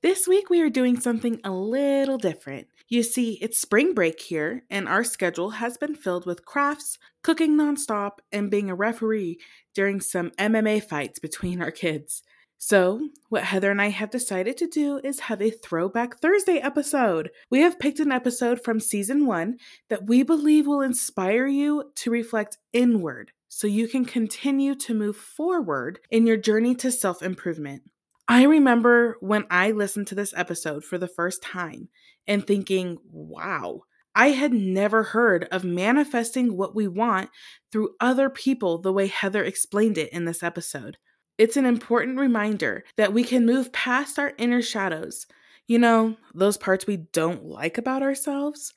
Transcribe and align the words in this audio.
This 0.00 0.28
week 0.28 0.48
we 0.48 0.60
are 0.60 0.70
doing 0.70 1.00
something 1.00 1.40
a 1.42 1.50
little 1.50 2.18
different. 2.18 2.68
You 2.88 3.02
see, 3.02 3.32
it's 3.42 3.58
spring 3.58 3.94
break 3.94 4.20
here, 4.20 4.62
and 4.70 4.86
our 4.86 5.02
schedule 5.02 5.50
has 5.50 5.76
been 5.76 5.96
filled 5.96 6.24
with 6.24 6.44
crafts, 6.44 7.00
cooking 7.24 7.56
nonstop, 7.56 8.18
and 8.30 8.48
being 8.48 8.70
a 8.70 8.76
referee 8.76 9.40
during 9.74 10.00
some 10.00 10.30
MMA 10.38 10.84
fights 10.84 11.18
between 11.18 11.60
our 11.60 11.72
kids. 11.72 12.22
So, 12.58 13.08
what 13.28 13.42
Heather 13.42 13.72
and 13.72 13.82
I 13.82 13.88
have 13.88 14.10
decided 14.10 14.56
to 14.58 14.68
do 14.68 15.00
is 15.02 15.18
have 15.18 15.42
a 15.42 15.50
Throwback 15.50 16.20
Thursday 16.20 16.58
episode. 16.58 17.30
We 17.50 17.62
have 17.62 17.80
picked 17.80 17.98
an 17.98 18.12
episode 18.12 18.62
from 18.62 18.78
season 18.78 19.26
one 19.26 19.56
that 19.88 20.06
we 20.06 20.22
believe 20.22 20.68
will 20.68 20.80
inspire 20.80 21.48
you 21.48 21.90
to 21.96 22.10
reflect 22.12 22.58
inward 22.72 23.32
so 23.48 23.66
you 23.66 23.88
can 23.88 24.04
continue 24.04 24.76
to 24.76 24.94
move 24.94 25.16
forward 25.16 25.98
in 26.08 26.24
your 26.24 26.36
journey 26.36 26.76
to 26.76 26.92
self 26.92 27.20
improvement. 27.20 27.82
I 28.28 28.44
remember 28.44 29.16
when 29.20 29.46
I 29.50 29.70
listened 29.70 30.06
to 30.08 30.14
this 30.14 30.34
episode 30.36 30.84
for 30.84 30.98
the 30.98 31.08
first 31.08 31.42
time 31.42 31.88
and 32.26 32.46
thinking, 32.46 32.98
wow, 33.10 33.82
I 34.14 34.30
had 34.30 34.52
never 34.52 35.02
heard 35.02 35.44
of 35.50 35.64
manifesting 35.64 36.56
what 36.56 36.74
we 36.74 36.88
want 36.88 37.30
through 37.72 37.94
other 38.00 38.28
people 38.28 38.78
the 38.78 38.92
way 38.92 39.06
Heather 39.06 39.42
explained 39.42 39.96
it 39.96 40.12
in 40.12 40.26
this 40.26 40.42
episode. 40.42 40.98
It's 41.38 41.56
an 41.56 41.64
important 41.64 42.18
reminder 42.18 42.84
that 42.96 43.14
we 43.14 43.24
can 43.24 43.46
move 43.46 43.72
past 43.72 44.18
our 44.18 44.34
inner 44.36 44.60
shadows, 44.60 45.26
you 45.66 45.78
know, 45.78 46.16
those 46.34 46.58
parts 46.58 46.86
we 46.86 46.96
don't 46.96 47.44
like 47.44 47.78
about 47.78 48.02
ourselves, 48.02 48.74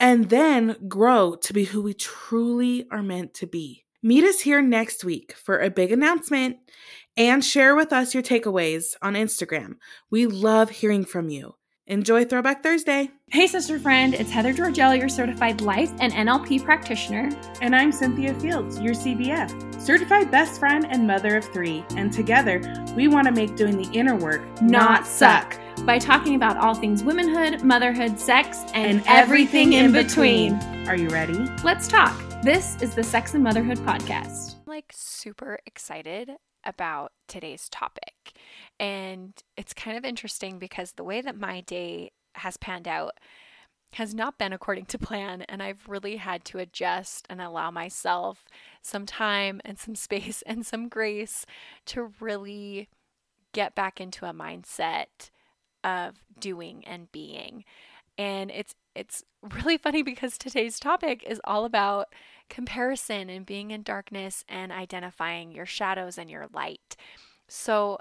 and 0.00 0.30
then 0.30 0.76
grow 0.88 1.36
to 1.42 1.52
be 1.52 1.64
who 1.64 1.82
we 1.82 1.94
truly 1.94 2.88
are 2.90 3.02
meant 3.02 3.34
to 3.34 3.46
be. 3.46 3.84
Meet 4.02 4.24
us 4.24 4.40
here 4.40 4.62
next 4.62 5.04
week 5.04 5.32
for 5.32 5.60
a 5.60 5.68
big 5.68 5.92
announcement 5.92 6.56
and 7.18 7.44
share 7.44 7.76
with 7.76 7.92
us 7.92 8.14
your 8.14 8.22
takeaways 8.22 8.94
on 9.02 9.12
Instagram. 9.12 9.76
We 10.10 10.24
love 10.24 10.70
hearing 10.70 11.04
from 11.04 11.28
you. 11.28 11.56
Enjoy 11.86 12.24
Throwback 12.24 12.62
Thursday. 12.62 13.10
Hey, 13.28 13.46
sister 13.46 13.78
friend, 13.78 14.14
it's 14.14 14.30
Heather 14.30 14.54
Georgello, 14.54 14.98
your 14.98 15.10
certified 15.10 15.60
life 15.60 15.92
and 16.00 16.14
NLP 16.14 16.64
practitioner. 16.64 17.28
And 17.60 17.76
I'm 17.76 17.92
Cynthia 17.92 18.32
Fields, 18.40 18.80
your 18.80 18.94
CBF, 18.94 19.82
certified 19.82 20.30
best 20.30 20.58
friend 20.58 20.86
and 20.88 21.06
mother 21.06 21.36
of 21.36 21.44
three. 21.46 21.84
And 21.96 22.10
together, 22.10 22.62
we 22.96 23.06
want 23.06 23.26
to 23.26 23.32
make 23.32 23.54
doing 23.56 23.76
the 23.76 23.90
inner 23.92 24.16
work 24.16 24.40
not, 24.62 24.70
not 24.70 25.06
suck 25.06 25.60
by 25.84 25.98
talking 25.98 26.36
about 26.36 26.56
all 26.56 26.74
things 26.74 27.04
womanhood, 27.04 27.64
motherhood, 27.64 28.18
sex, 28.18 28.60
and, 28.72 29.00
and 29.00 29.02
everything, 29.06 29.08
everything 29.08 29.72
in 29.74 29.92
between. 29.92 30.54
between. 30.54 30.88
Are 30.88 30.96
you 30.96 31.08
ready? 31.08 31.38
Let's 31.64 31.86
talk. 31.86 32.29
This 32.42 32.80
is 32.80 32.94
the 32.94 33.02
Sex 33.02 33.34
and 33.34 33.44
Motherhood 33.44 33.76
Podcast. 33.80 34.54
I'm 34.54 34.62
like 34.64 34.90
super 34.94 35.58
excited 35.66 36.30
about 36.64 37.12
today's 37.28 37.68
topic. 37.68 38.32
And 38.78 39.34
it's 39.58 39.74
kind 39.74 39.98
of 39.98 40.06
interesting 40.06 40.58
because 40.58 40.92
the 40.92 41.04
way 41.04 41.20
that 41.20 41.36
my 41.36 41.60
day 41.60 42.12
has 42.36 42.56
panned 42.56 42.88
out 42.88 43.18
has 43.92 44.14
not 44.14 44.38
been 44.38 44.54
according 44.54 44.86
to 44.86 44.98
plan. 44.98 45.42
And 45.50 45.62
I've 45.62 45.86
really 45.86 46.16
had 46.16 46.46
to 46.46 46.58
adjust 46.58 47.26
and 47.28 47.42
allow 47.42 47.70
myself 47.70 48.46
some 48.80 49.04
time 49.04 49.60
and 49.62 49.78
some 49.78 49.94
space 49.94 50.42
and 50.46 50.64
some 50.64 50.88
grace 50.88 51.44
to 51.86 52.10
really 52.20 52.88
get 53.52 53.74
back 53.74 54.00
into 54.00 54.24
a 54.24 54.32
mindset 54.32 55.28
of 55.84 56.24
doing 56.38 56.84
and 56.86 57.12
being. 57.12 57.64
And 58.16 58.50
it's 58.50 58.74
it's 58.94 59.24
really 59.54 59.78
funny 59.78 60.02
because 60.02 60.36
today's 60.36 60.78
topic 60.78 61.22
is 61.26 61.40
all 61.44 61.64
about 61.64 62.12
comparison 62.48 63.30
and 63.30 63.46
being 63.46 63.70
in 63.70 63.82
darkness 63.82 64.44
and 64.48 64.72
identifying 64.72 65.52
your 65.52 65.66
shadows 65.66 66.18
and 66.18 66.30
your 66.30 66.48
light. 66.52 66.96
So, 67.48 67.98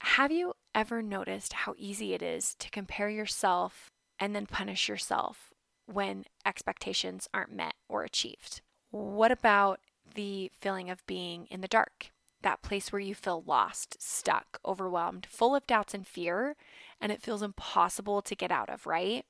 have 0.00 0.30
you 0.30 0.54
ever 0.74 1.02
noticed 1.02 1.52
how 1.52 1.74
easy 1.76 2.14
it 2.14 2.22
is 2.22 2.54
to 2.56 2.70
compare 2.70 3.10
yourself 3.10 3.90
and 4.18 4.34
then 4.34 4.46
punish 4.46 4.88
yourself 4.88 5.52
when 5.86 6.24
expectations 6.46 7.28
aren't 7.34 7.52
met 7.54 7.74
or 7.88 8.04
achieved? 8.04 8.60
What 8.90 9.32
about 9.32 9.80
the 10.14 10.50
feeling 10.60 10.88
of 10.88 11.06
being 11.06 11.46
in 11.50 11.60
the 11.60 11.68
dark? 11.68 12.10
That 12.42 12.62
place 12.62 12.92
where 12.92 13.00
you 13.00 13.14
feel 13.14 13.42
lost, 13.44 14.00
stuck, 14.00 14.60
overwhelmed, 14.64 15.26
full 15.28 15.56
of 15.56 15.66
doubts 15.66 15.92
and 15.92 16.06
fear, 16.06 16.54
and 17.00 17.10
it 17.10 17.22
feels 17.22 17.42
impossible 17.42 18.22
to 18.22 18.36
get 18.36 18.52
out 18.52 18.70
of, 18.70 18.86
right? 18.86 19.26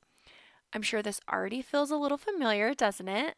I'm 0.73 0.83
sure 0.83 1.03
this 1.03 1.21
already 1.33 1.63
feels 1.63 1.91
a 1.91 1.97
little 1.97 2.19
familiar, 2.19 2.75
doesn't 2.75 3.09
it? 3.09 3.37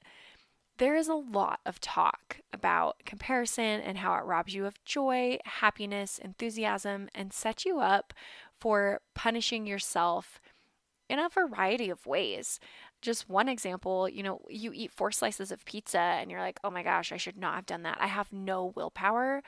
There 0.78 0.96
is 0.96 1.08
a 1.08 1.14
lot 1.14 1.60
of 1.66 1.80
talk 1.80 2.40
about 2.52 3.04
comparison 3.04 3.80
and 3.80 3.98
how 3.98 4.14
it 4.14 4.24
robs 4.24 4.54
you 4.54 4.66
of 4.66 4.82
joy, 4.84 5.38
happiness, 5.44 6.18
enthusiasm, 6.18 7.08
and 7.14 7.32
sets 7.32 7.64
you 7.66 7.80
up 7.80 8.14
for 8.58 9.00
punishing 9.14 9.66
yourself 9.66 10.40
in 11.08 11.18
a 11.18 11.28
variety 11.28 11.90
of 11.90 12.06
ways. 12.06 12.60
Just 13.02 13.28
one 13.28 13.48
example, 13.48 14.08
you 14.08 14.22
know, 14.22 14.40
you 14.48 14.72
eat 14.72 14.92
four 14.92 15.10
slices 15.10 15.50
of 15.50 15.64
pizza 15.64 15.98
and 15.98 16.30
you're 16.30 16.40
like, 16.40 16.58
oh 16.64 16.70
my 16.70 16.82
gosh, 16.82 17.12
I 17.12 17.16
should 17.16 17.36
not 17.36 17.56
have 17.56 17.66
done 17.66 17.82
that. 17.82 17.98
I 18.00 18.06
have 18.06 18.32
no 18.32 18.72
willpower. 18.76 19.42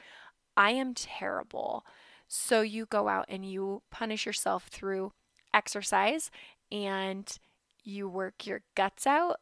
I 0.56 0.72
am 0.72 0.92
terrible. 0.92 1.84
So 2.28 2.60
you 2.62 2.87
go 2.87 3.09
out 3.09 3.26
and 3.28 3.44
you 3.44 3.82
punish 3.91 4.26
yourself 4.26 4.66
through 4.66 5.12
exercise 5.54 6.31
and 6.71 7.38
you 7.84 8.09
work 8.09 8.47
your 8.47 8.62
guts 8.75 9.06
out 9.06 9.41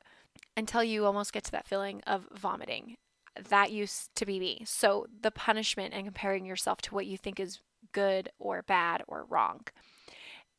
until 0.56 0.82
you 0.84 1.04
almost 1.04 1.32
get 1.32 1.44
to 1.44 1.50
that 1.52 1.66
feeling 1.66 2.02
of 2.06 2.28
vomiting. 2.34 2.96
That 3.48 3.72
used 3.72 4.14
to 4.16 4.26
be 4.26 4.40
me. 4.40 4.62
So 4.66 5.06
the 5.22 5.30
punishment 5.30 5.94
and 5.94 6.04
comparing 6.04 6.44
yourself 6.44 6.80
to 6.82 6.94
what 6.94 7.06
you 7.06 7.16
think 7.16 7.38
is 7.38 7.60
good 7.92 8.30
or 8.38 8.62
bad 8.62 9.02
or 9.06 9.24
wrong. 9.24 9.60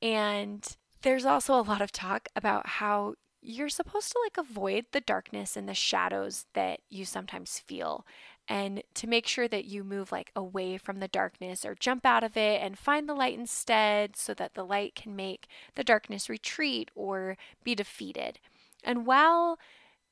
And 0.01 0.65
there's 1.01 1.25
also 1.25 1.53
a 1.53 1.61
lot 1.61 1.81
of 1.81 1.91
talk 1.91 2.29
about 2.35 2.67
how 2.67 3.15
you're 3.41 3.69
supposed 3.69 4.11
to 4.11 4.19
like 4.23 4.37
avoid 4.37 4.85
the 4.91 5.01
darkness 5.01 5.57
and 5.57 5.67
the 5.67 5.73
shadows 5.73 6.45
that 6.53 6.79
you 6.89 7.05
sometimes 7.05 7.59
feel 7.59 8.05
and 8.47 8.83
to 8.95 9.07
make 9.07 9.27
sure 9.27 9.47
that 9.47 9.65
you 9.65 9.83
move 9.83 10.11
like 10.11 10.31
away 10.35 10.77
from 10.77 10.99
the 10.99 11.07
darkness 11.07 11.65
or 11.65 11.75
jump 11.75 12.05
out 12.05 12.23
of 12.23 12.35
it 12.35 12.61
and 12.61 12.77
find 12.77 13.07
the 13.07 13.13
light 13.13 13.37
instead 13.37 14.15
so 14.15 14.33
that 14.33 14.55
the 14.55 14.65
light 14.65 14.95
can 14.95 15.15
make 15.15 15.47
the 15.75 15.83
darkness 15.83 16.29
retreat 16.29 16.91
or 16.95 17.37
be 17.63 17.75
defeated. 17.75 18.39
And 18.83 19.05
while 19.05 19.57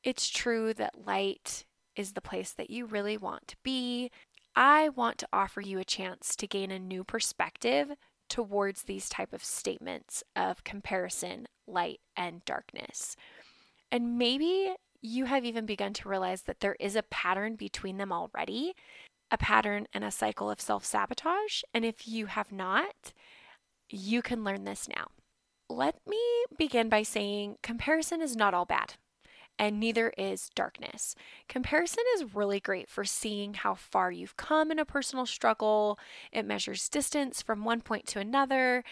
it's 0.03 0.29
true 0.29 0.73
that 0.75 1.06
light 1.06 1.66
is 1.95 2.13
the 2.13 2.22
place 2.22 2.51
that 2.51 2.69
you 2.69 2.85
really 2.85 3.17
want 3.17 3.47
to 3.50 3.57
be, 3.63 4.12
I 4.56 4.90
want 4.90 5.17
to 5.19 5.28
offer 5.34 5.61
you 5.61 5.79
a 5.79 5.85
chance 5.85 6.35
to 6.35 6.47
gain 6.47 6.72
a 6.72 6.79
new 6.79 7.03
perspective 7.03 7.91
towards 8.29 8.84
these 8.84 9.09
type 9.09 9.34
of 9.34 9.44
statements 9.44 10.23
of 10.35 10.63
comparison, 10.63 11.47
light 11.67 12.00
and 12.16 12.46
darkness. 12.46 13.16
And 13.91 14.17
maybe 14.17 14.75
you 15.02 15.26
have 15.26 15.46
even 15.46 15.66
begun 15.66 15.94
to 15.94 16.10
realize 16.10 16.44
that 16.44 16.60
there 16.60 16.76
is 16.80 16.96
a 16.96 17.04
pattern 17.04 17.56
between 17.56 17.98
them 17.98 18.12
already, 18.12 18.74
a 19.32 19.38
pattern 19.38 19.88
and 19.94 20.04
a 20.04 20.12
cycle 20.12 20.50
of 20.50 20.62
self 20.62 20.86
sabotage. 20.86 21.62
And 21.74 21.86
if 21.86 22.08
you 22.08 22.28
have 22.28 22.52
not, 22.52 23.14
you 23.90 24.22
can 24.22 24.44
learn 24.44 24.64
this 24.64 24.88
now. 24.88 25.08
Let 25.70 25.96
me 26.08 26.20
begin 26.58 26.90
by 26.90 27.04
saying 27.04 27.58
comparison 27.62 28.22
is 28.22 28.36
not 28.36 28.54
all 28.54 28.66
bad, 28.66 28.96
and 29.59 29.80
neither 29.80 30.12
is 30.18 30.50
darkness. 30.56 31.16
Comparison 31.48 32.04
is 32.16 32.34
really 32.34 32.59
great 32.59 32.90
for 32.90 33.06
seeing 33.06 33.54
how 33.54 33.76
far 33.76 34.12
you've 34.12 34.38
come 34.38 34.72
in 34.72 34.80
a 34.80 34.86
personal 34.86 35.28
struggle. 35.28 36.00
It 36.32 36.46
measures 36.46 36.90
distance 36.90 37.42
from 37.42 37.64
one 37.64 37.82
point 37.82 38.08
to 38.08 38.20
another, 38.20 38.84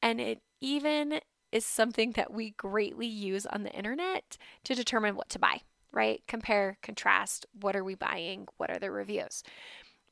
and 0.00 0.20
it 0.20 0.40
even 0.60 1.20
is 1.52 1.64
something 1.66 2.12
that 2.12 2.32
we 2.32 2.50
greatly 2.50 3.06
use 3.06 3.46
on 3.46 3.62
the 3.62 3.72
internet 3.72 4.36
to 4.64 4.74
determine 4.74 5.14
what 5.14 5.28
to 5.28 5.38
buy, 5.38 5.60
right? 5.92 6.22
Compare, 6.26 6.78
contrast, 6.82 7.46
what 7.60 7.76
are 7.76 7.84
we 7.84 7.94
buying? 7.94 8.48
What 8.56 8.70
are 8.70 8.78
the 8.78 8.90
reviews? 8.90 9.44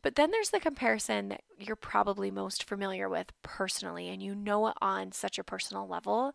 But 0.02 0.14
then 0.14 0.30
there's 0.30 0.50
the 0.50 0.60
comparison 0.60 1.30
that 1.30 1.42
you're 1.58 1.76
probably 1.76 2.30
most 2.30 2.64
familiar 2.64 3.08
with 3.08 3.32
personally, 3.42 4.08
and 4.08 4.22
you 4.22 4.34
know 4.34 4.68
it 4.68 4.74
on 4.80 5.12
such 5.12 5.38
a 5.38 5.44
personal 5.44 5.86
level. 5.86 6.32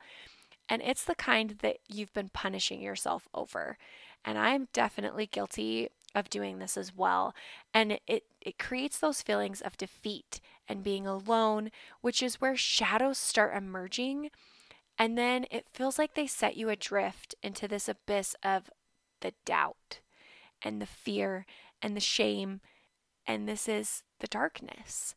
And 0.68 0.82
it's 0.84 1.04
the 1.04 1.16
kind 1.16 1.52
that 1.62 1.78
you've 1.88 2.14
been 2.14 2.30
punishing 2.30 2.82
yourself 2.82 3.28
over. 3.34 3.78
And 4.24 4.38
I'm 4.38 4.68
definitely 4.74 5.28
guilty 5.28 5.90
of 6.16 6.30
doing 6.30 6.60
this 6.60 6.78
as 6.78 6.96
well. 6.96 7.36
And 7.74 8.00
it, 8.08 8.24
it 8.42 8.58
creates 8.58 9.00
those 9.00 9.22
feelings 9.22 9.62
of 9.62 9.78
defeat 9.78 10.40
and 10.68 10.84
being 10.84 11.06
alone, 11.06 11.70
which 12.02 12.24
is 12.24 12.42
where 12.42 12.56
shadows 12.56 13.18
start 13.18 13.56
emerging 13.56 14.30
and 14.98 15.18
then 15.18 15.46
it 15.52 15.68
feels 15.74 16.00
like 16.00 16.14
they 16.14 16.28
set 16.28 16.58
you 16.58 16.70
adrift 16.70 17.36
into 17.44 17.68
this 17.68 17.90
abyss 17.90 18.36
of 18.44 18.70
the 19.22 19.34
doubt 19.46 20.00
and 20.62 20.82
the 20.82 20.86
fear 20.86 21.46
and 21.82 21.96
the 21.96 22.02
shame. 22.02 22.62
And 23.28 23.48
this 23.48 23.68
is 23.68 24.04
the 24.20 24.28
darkness. 24.28 25.16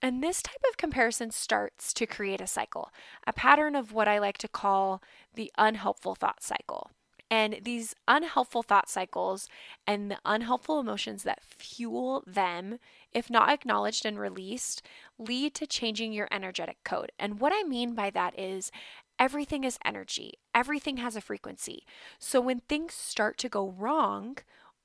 And 0.00 0.22
this 0.22 0.42
type 0.42 0.62
of 0.70 0.76
comparison 0.76 1.32
starts 1.32 1.92
to 1.94 2.06
create 2.06 2.40
a 2.40 2.46
cycle, 2.46 2.90
a 3.26 3.32
pattern 3.32 3.74
of 3.74 3.92
what 3.92 4.06
I 4.06 4.18
like 4.18 4.38
to 4.38 4.48
call 4.48 5.02
the 5.34 5.50
unhelpful 5.58 6.14
thought 6.14 6.42
cycle. 6.42 6.90
And 7.30 7.58
these 7.62 7.94
unhelpful 8.06 8.62
thought 8.62 8.88
cycles 8.88 9.48
and 9.86 10.10
the 10.10 10.18
unhelpful 10.24 10.80
emotions 10.80 11.24
that 11.24 11.42
fuel 11.42 12.22
them, 12.26 12.78
if 13.12 13.28
not 13.28 13.50
acknowledged 13.50 14.06
and 14.06 14.18
released, 14.18 14.80
lead 15.18 15.54
to 15.56 15.66
changing 15.66 16.12
your 16.12 16.28
energetic 16.30 16.78
code. 16.84 17.12
And 17.18 17.40
what 17.40 17.52
I 17.54 17.64
mean 17.64 17.94
by 17.94 18.10
that 18.10 18.38
is 18.38 18.70
everything 19.18 19.64
is 19.64 19.78
energy, 19.84 20.34
everything 20.54 20.98
has 20.98 21.16
a 21.16 21.20
frequency. 21.20 21.84
So 22.18 22.40
when 22.40 22.60
things 22.60 22.94
start 22.94 23.38
to 23.38 23.48
go 23.48 23.70
wrong, 23.70 24.38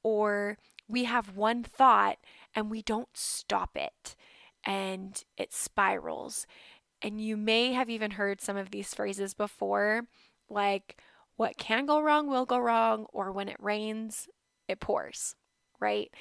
or 0.03 0.57
we 0.87 1.05
have 1.05 1.35
one 1.35 1.63
thought 1.63 2.17
and 2.55 2.69
we 2.69 2.81
don't 2.81 3.09
stop 3.13 3.75
it, 3.75 4.15
and 4.65 5.23
it 5.37 5.53
spirals. 5.53 6.45
And 7.01 7.19
you 7.19 7.35
may 7.35 7.73
have 7.73 7.89
even 7.89 8.11
heard 8.11 8.41
some 8.41 8.55
of 8.55 8.71
these 8.71 8.93
phrases 8.93 9.33
before, 9.33 10.07
like, 10.49 10.97
what 11.35 11.57
can 11.57 11.85
go 11.85 11.99
wrong 11.99 12.27
will 12.27 12.45
go 12.45 12.59
wrong, 12.59 13.07
or 13.11 13.31
when 13.31 13.49
it 13.49 13.57
rains, 13.59 14.29
it 14.67 14.79
pours, 14.79 15.35
right? 15.79 16.13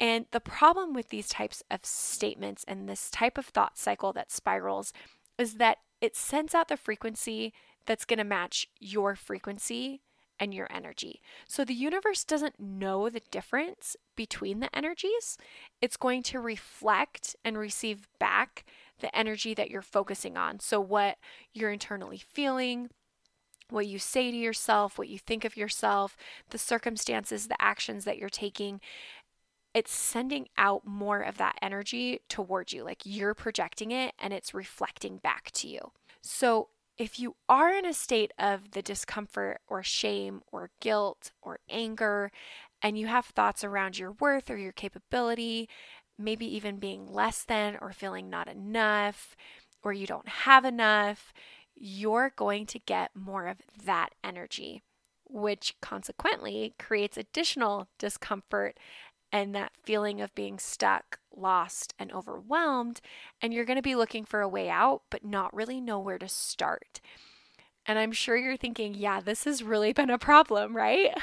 And 0.00 0.26
the 0.32 0.40
problem 0.40 0.92
with 0.92 1.08
these 1.08 1.28
types 1.28 1.62
of 1.70 1.84
statements 1.84 2.64
and 2.66 2.88
this 2.88 3.10
type 3.10 3.38
of 3.38 3.46
thought 3.46 3.78
cycle 3.78 4.12
that 4.12 4.32
spirals 4.32 4.92
is 5.38 5.54
that 5.54 5.78
it 6.02 6.16
sends 6.16 6.54
out 6.54 6.68
the 6.68 6.76
frequency 6.76 7.54
that's 7.86 8.04
going 8.04 8.18
to 8.18 8.24
match 8.24 8.68
your 8.78 9.14
frequency 9.16 10.02
and 10.38 10.52
your 10.52 10.66
energy. 10.70 11.22
So 11.46 11.64
the 11.64 11.72
universe 11.72 12.24
doesn't 12.24 12.58
know 12.58 13.08
the 13.08 13.22
difference 13.30 13.96
between 14.16 14.58
the 14.58 14.76
energies. 14.76 15.38
It's 15.80 15.96
going 15.96 16.24
to 16.24 16.40
reflect 16.40 17.36
and 17.44 17.56
receive 17.56 18.08
back 18.18 18.64
the 18.98 19.16
energy 19.16 19.54
that 19.54 19.70
you're 19.70 19.82
focusing 19.82 20.36
on. 20.36 20.58
So, 20.60 20.80
what 20.80 21.18
you're 21.52 21.72
internally 21.72 22.18
feeling, 22.18 22.90
what 23.70 23.86
you 23.86 23.98
say 23.98 24.30
to 24.30 24.36
yourself, 24.36 24.98
what 24.98 25.08
you 25.08 25.18
think 25.18 25.44
of 25.44 25.56
yourself, 25.56 26.16
the 26.50 26.58
circumstances, 26.58 27.48
the 27.48 27.60
actions 27.60 28.04
that 28.04 28.18
you're 28.18 28.28
taking, 28.28 28.80
it's 29.74 29.92
sending 29.92 30.48
out 30.58 30.86
more 30.86 31.20
of 31.20 31.38
that 31.38 31.56
energy 31.62 32.20
towards 32.28 32.72
you. 32.72 32.84
Like 32.84 33.02
you're 33.04 33.34
projecting 33.34 33.90
it 33.90 34.14
and 34.18 34.32
it's 34.32 34.54
reflecting 34.54 35.18
back 35.18 35.50
to 35.52 35.68
you. 35.68 35.92
So, 36.20 36.68
if 36.98 37.18
you 37.18 37.36
are 37.48 37.70
in 37.72 37.86
a 37.86 37.94
state 37.94 38.32
of 38.38 38.72
the 38.72 38.82
discomfort 38.82 39.60
or 39.66 39.82
shame 39.82 40.42
or 40.52 40.70
guilt 40.80 41.32
or 41.40 41.58
anger, 41.70 42.30
and 42.82 42.98
you 42.98 43.06
have 43.06 43.26
thoughts 43.26 43.64
around 43.64 43.98
your 43.98 44.12
worth 44.12 44.50
or 44.50 44.58
your 44.58 44.72
capability, 44.72 45.70
maybe 46.18 46.44
even 46.54 46.76
being 46.76 47.10
less 47.10 47.44
than 47.44 47.78
or 47.80 47.92
feeling 47.92 48.28
not 48.28 48.46
enough, 48.46 49.34
or 49.82 49.94
you 49.94 50.06
don't 50.06 50.28
have 50.28 50.66
enough, 50.66 51.32
you're 51.74 52.32
going 52.36 52.66
to 52.66 52.78
get 52.78 53.10
more 53.14 53.46
of 53.46 53.58
that 53.84 54.10
energy, 54.22 54.82
which 55.28 55.74
consequently 55.80 56.74
creates 56.78 57.16
additional 57.16 57.88
discomfort 57.98 58.78
and 59.32 59.54
that 59.54 59.72
feeling 59.82 60.20
of 60.20 60.34
being 60.34 60.58
stuck, 60.58 61.18
lost, 61.34 61.94
and 61.98 62.12
overwhelmed. 62.12 63.00
And 63.40 63.52
you're 63.52 63.64
going 63.64 63.76
to 63.76 63.82
be 63.82 63.94
looking 63.94 64.24
for 64.24 64.42
a 64.42 64.48
way 64.48 64.68
out, 64.68 65.02
but 65.10 65.24
not 65.24 65.54
really 65.54 65.80
know 65.80 65.98
where 65.98 66.18
to 66.18 66.28
start. 66.28 67.00
And 67.86 67.98
I'm 67.98 68.12
sure 68.12 68.36
you're 68.36 68.58
thinking, 68.58 68.94
yeah, 68.94 69.20
this 69.20 69.44
has 69.44 69.62
really 69.62 69.92
been 69.92 70.10
a 70.10 70.18
problem, 70.18 70.76
right? 70.76 71.16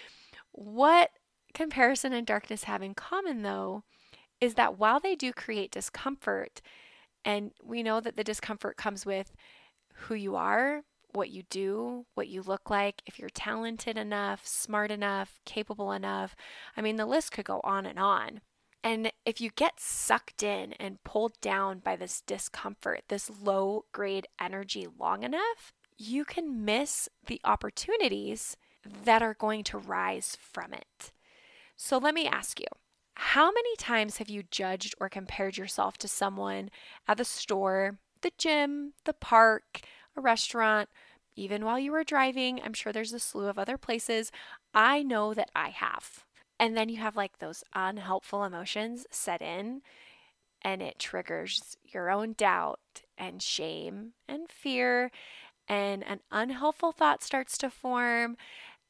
what 0.52 1.10
comparison 1.54 2.12
and 2.12 2.26
darkness 2.26 2.64
have 2.64 2.82
in 2.82 2.94
common, 2.94 3.42
though, 3.42 3.84
is 4.40 4.54
that 4.54 4.78
while 4.78 4.98
they 4.98 5.14
do 5.14 5.32
create 5.32 5.70
discomfort, 5.70 6.60
and 7.24 7.52
we 7.62 7.82
know 7.82 8.00
that 8.00 8.16
the 8.16 8.24
discomfort 8.24 8.76
comes 8.76 9.06
with 9.06 9.32
who 9.94 10.14
you 10.14 10.34
are, 10.34 10.82
what 11.12 11.30
you 11.30 11.42
do, 11.50 12.06
what 12.14 12.28
you 12.28 12.42
look 12.42 12.70
like, 12.70 13.02
if 13.06 13.18
you're 13.18 13.30
talented 13.30 13.96
enough, 13.96 14.46
smart 14.46 14.90
enough, 14.90 15.40
capable 15.44 15.92
enough. 15.92 16.34
I 16.76 16.80
mean, 16.80 16.96
the 16.96 17.06
list 17.06 17.32
could 17.32 17.44
go 17.44 17.60
on 17.64 17.86
and 17.86 17.98
on. 17.98 18.40
And 18.84 19.12
if 19.24 19.40
you 19.40 19.50
get 19.50 19.78
sucked 19.78 20.42
in 20.42 20.72
and 20.74 21.02
pulled 21.04 21.40
down 21.40 21.78
by 21.78 21.94
this 21.96 22.20
discomfort, 22.20 23.02
this 23.08 23.30
low 23.30 23.84
grade 23.92 24.26
energy 24.40 24.88
long 24.98 25.22
enough, 25.22 25.72
you 25.96 26.24
can 26.24 26.64
miss 26.64 27.08
the 27.26 27.40
opportunities 27.44 28.56
that 29.04 29.22
are 29.22 29.34
going 29.34 29.62
to 29.64 29.78
rise 29.78 30.36
from 30.40 30.72
it. 30.72 31.12
So 31.76 31.98
let 31.98 32.14
me 32.14 32.26
ask 32.26 32.58
you 32.58 32.66
how 33.14 33.52
many 33.52 33.76
times 33.76 34.16
have 34.16 34.28
you 34.28 34.42
judged 34.50 34.94
or 35.00 35.08
compared 35.08 35.56
yourself 35.56 35.96
to 35.98 36.08
someone 36.08 36.70
at 37.06 37.18
the 37.18 37.24
store, 37.24 37.98
the 38.22 38.32
gym, 38.36 38.94
the 39.04 39.12
park, 39.12 39.80
a 40.16 40.20
restaurant, 40.20 40.88
even 41.34 41.64
while 41.64 41.78
you 41.78 41.92
were 41.92 42.04
driving. 42.04 42.60
I'm 42.62 42.74
sure 42.74 42.92
there's 42.92 43.12
a 43.12 43.18
slew 43.18 43.46
of 43.48 43.58
other 43.58 43.78
places. 43.78 44.30
I 44.74 45.02
know 45.02 45.34
that 45.34 45.50
I 45.54 45.70
have. 45.70 46.24
And 46.58 46.76
then 46.76 46.88
you 46.88 46.98
have 46.98 47.16
like 47.16 47.38
those 47.38 47.64
unhelpful 47.74 48.44
emotions 48.44 49.06
set 49.10 49.42
in, 49.42 49.82
and 50.62 50.80
it 50.80 50.98
triggers 50.98 51.76
your 51.82 52.10
own 52.10 52.34
doubt 52.34 53.02
and 53.18 53.42
shame 53.42 54.12
and 54.28 54.48
fear, 54.48 55.10
and 55.66 56.04
an 56.06 56.20
unhelpful 56.30 56.92
thought 56.92 57.22
starts 57.22 57.58
to 57.58 57.70
form. 57.70 58.36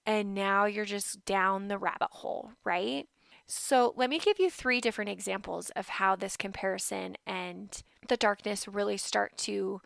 And 0.05 0.35
now 0.35 0.65
you're 0.65 0.85
just 0.85 1.25
down 1.25 1.69
the 1.69 1.79
rabbit 1.79 2.11
hole, 2.11 2.51
right? 2.65 3.07
So, 3.47 3.93
let 3.97 4.11
me 4.11 4.19
give 4.19 4.39
you 4.39 4.51
three 4.51 4.81
different 4.81 5.11
examples 5.11 5.71
of 5.71 5.89
how 5.89 6.17
this 6.17 6.37
comparison 6.37 7.17
and 7.27 7.83
the 8.09 8.17
darkness 8.17 8.67
really 8.67 8.97
start 8.97 9.37
to 9.39 9.81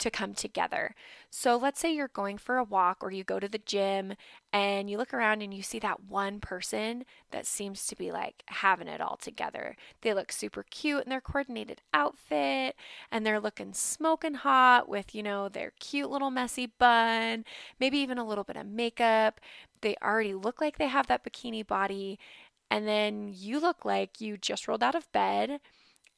to 0.00 0.10
come 0.10 0.34
together. 0.34 0.94
So 1.30 1.56
let's 1.56 1.78
say 1.80 1.94
you're 1.94 2.08
going 2.08 2.38
for 2.38 2.56
a 2.56 2.64
walk 2.64 2.98
or 3.00 3.12
you 3.12 3.22
go 3.22 3.38
to 3.38 3.48
the 3.48 3.58
gym 3.58 4.14
and 4.52 4.90
you 4.90 4.98
look 4.98 5.14
around 5.14 5.42
and 5.42 5.54
you 5.54 5.62
see 5.62 5.78
that 5.78 6.04
one 6.04 6.40
person 6.40 7.04
that 7.30 7.46
seems 7.46 7.86
to 7.86 7.96
be 7.96 8.10
like 8.10 8.42
having 8.46 8.88
it 8.88 9.00
all 9.00 9.16
together. 9.16 9.76
They 10.02 10.12
look 10.12 10.32
super 10.32 10.64
cute 10.68 11.04
in 11.04 11.10
their 11.10 11.20
coordinated 11.20 11.82
outfit 11.94 12.74
and 13.12 13.24
they're 13.24 13.40
looking 13.40 13.72
smoking 13.74 14.34
hot 14.34 14.88
with, 14.88 15.14
you 15.14 15.22
know, 15.22 15.48
their 15.48 15.72
cute 15.78 16.10
little 16.10 16.30
messy 16.30 16.66
bun, 16.66 17.44
maybe 17.78 17.98
even 17.98 18.18
a 18.18 18.26
little 18.26 18.44
bit 18.44 18.56
of 18.56 18.66
makeup. 18.66 19.40
They 19.82 19.96
already 20.02 20.34
look 20.34 20.60
like 20.60 20.78
they 20.78 20.88
have 20.88 21.06
that 21.06 21.24
bikini 21.24 21.66
body. 21.66 22.18
And 22.70 22.86
then 22.86 23.32
you 23.34 23.58
look 23.60 23.84
like 23.84 24.20
you 24.20 24.36
just 24.36 24.68
rolled 24.68 24.82
out 24.82 24.94
of 24.94 25.10
bed 25.12 25.60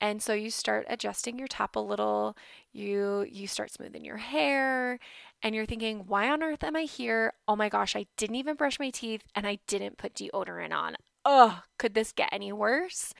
and 0.03 0.23
so 0.23 0.35
you 0.35 0.51
start 0.51 0.85
adjusting 0.91 1.39
your 1.39 1.49
top 1.49 1.77
a 1.77 1.81
little, 1.81 2.37
you 2.73 3.27
you 3.31 3.47
start 3.47 3.71
smoothing 3.73 4.05
your 4.05 4.19
hair, 4.19 4.99
and 5.43 5.55
you're 5.55 5.67
thinking, 5.67 6.07
"Why 6.07 6.29
on 6.29 6.43
earth 6.43 6.65
am 6.65 6.77
I 6.77 6.83
here? 6.83 7.35
Oh 7.49 7.57
my 7.57 7.69
gosh, 7.71 7.97
I 7.97 8.07
didn't 8.19 8.37
even 8.37 8.57
brush 8.57 8.79
my 8.79 8.91
teeth 8.91 9.23
and 9.35 9.47
I 9.47 9.61
didn't 9.67 9.99
put 9.99 10.15
deodorant 10.15 10.73
on. 10.75 10.97
Ugh, 11.25 11.63
could 11.79 11.95
this 11.95 12.13
get 12.13 12.29
any 12.33 12.53
worse?" 12.53 13.15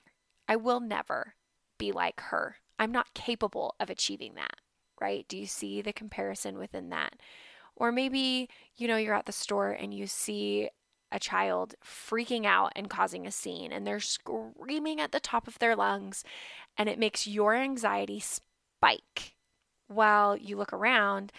I 0.47 0.57
will 0.57 0.81
never 0.81 1.35
be 1.77 1.91
like 1.91 2.19
her. 2.21 2.57
I'm 2.77 2.91
not 2.91 3.13
capable 3.13 3.75
of 3.79 3.89
achieving 3.89 4.35
that, 4.35 4.59
right? 4.99 5.25
Do 5.27 5.37
you 5.37 5.47
see 5.47 5.81
the 5.81 5.93
comparison 5.93 6.57
within 6.57 6.89
that? 6.89 7.15
Or 7.75 7.91
maybe, 7.91 8.49
you 8.75 8.87
know, 8.87 8.97
you're 8.97 9.15
at 9.15 9.25
the 9.25 9.31
store 9.31 9.71
and 9.71 9.93
you 9.93 10.05
see 10.07 10.69
a 11.13 11.19
child 11.19 11.75
freaking 11.85 12.45
out 12.45 12.73
and 12.75 12.89
causing 12.89 13.25
a 13.25 13.31
scene 13.31 13.71
and 13.71 13.85
they're 13.85 13.99
screaming 13.99 14.99
at 14.99 15.11
the 15.11 15.19
top 15.19 15.47
of 15.47 15.59
their 15.59 15.75
lungs 15.75 16.23
and 16.77 16.89
it 16.89 16.99
makes 16.99 17.27
your 17.27 17.55
anxiety 17.55 18.19
spike 18.19 19.35
while 19.87 20.35
you 20.35 20.57
look 20.57 20.73
around 20.73 21.31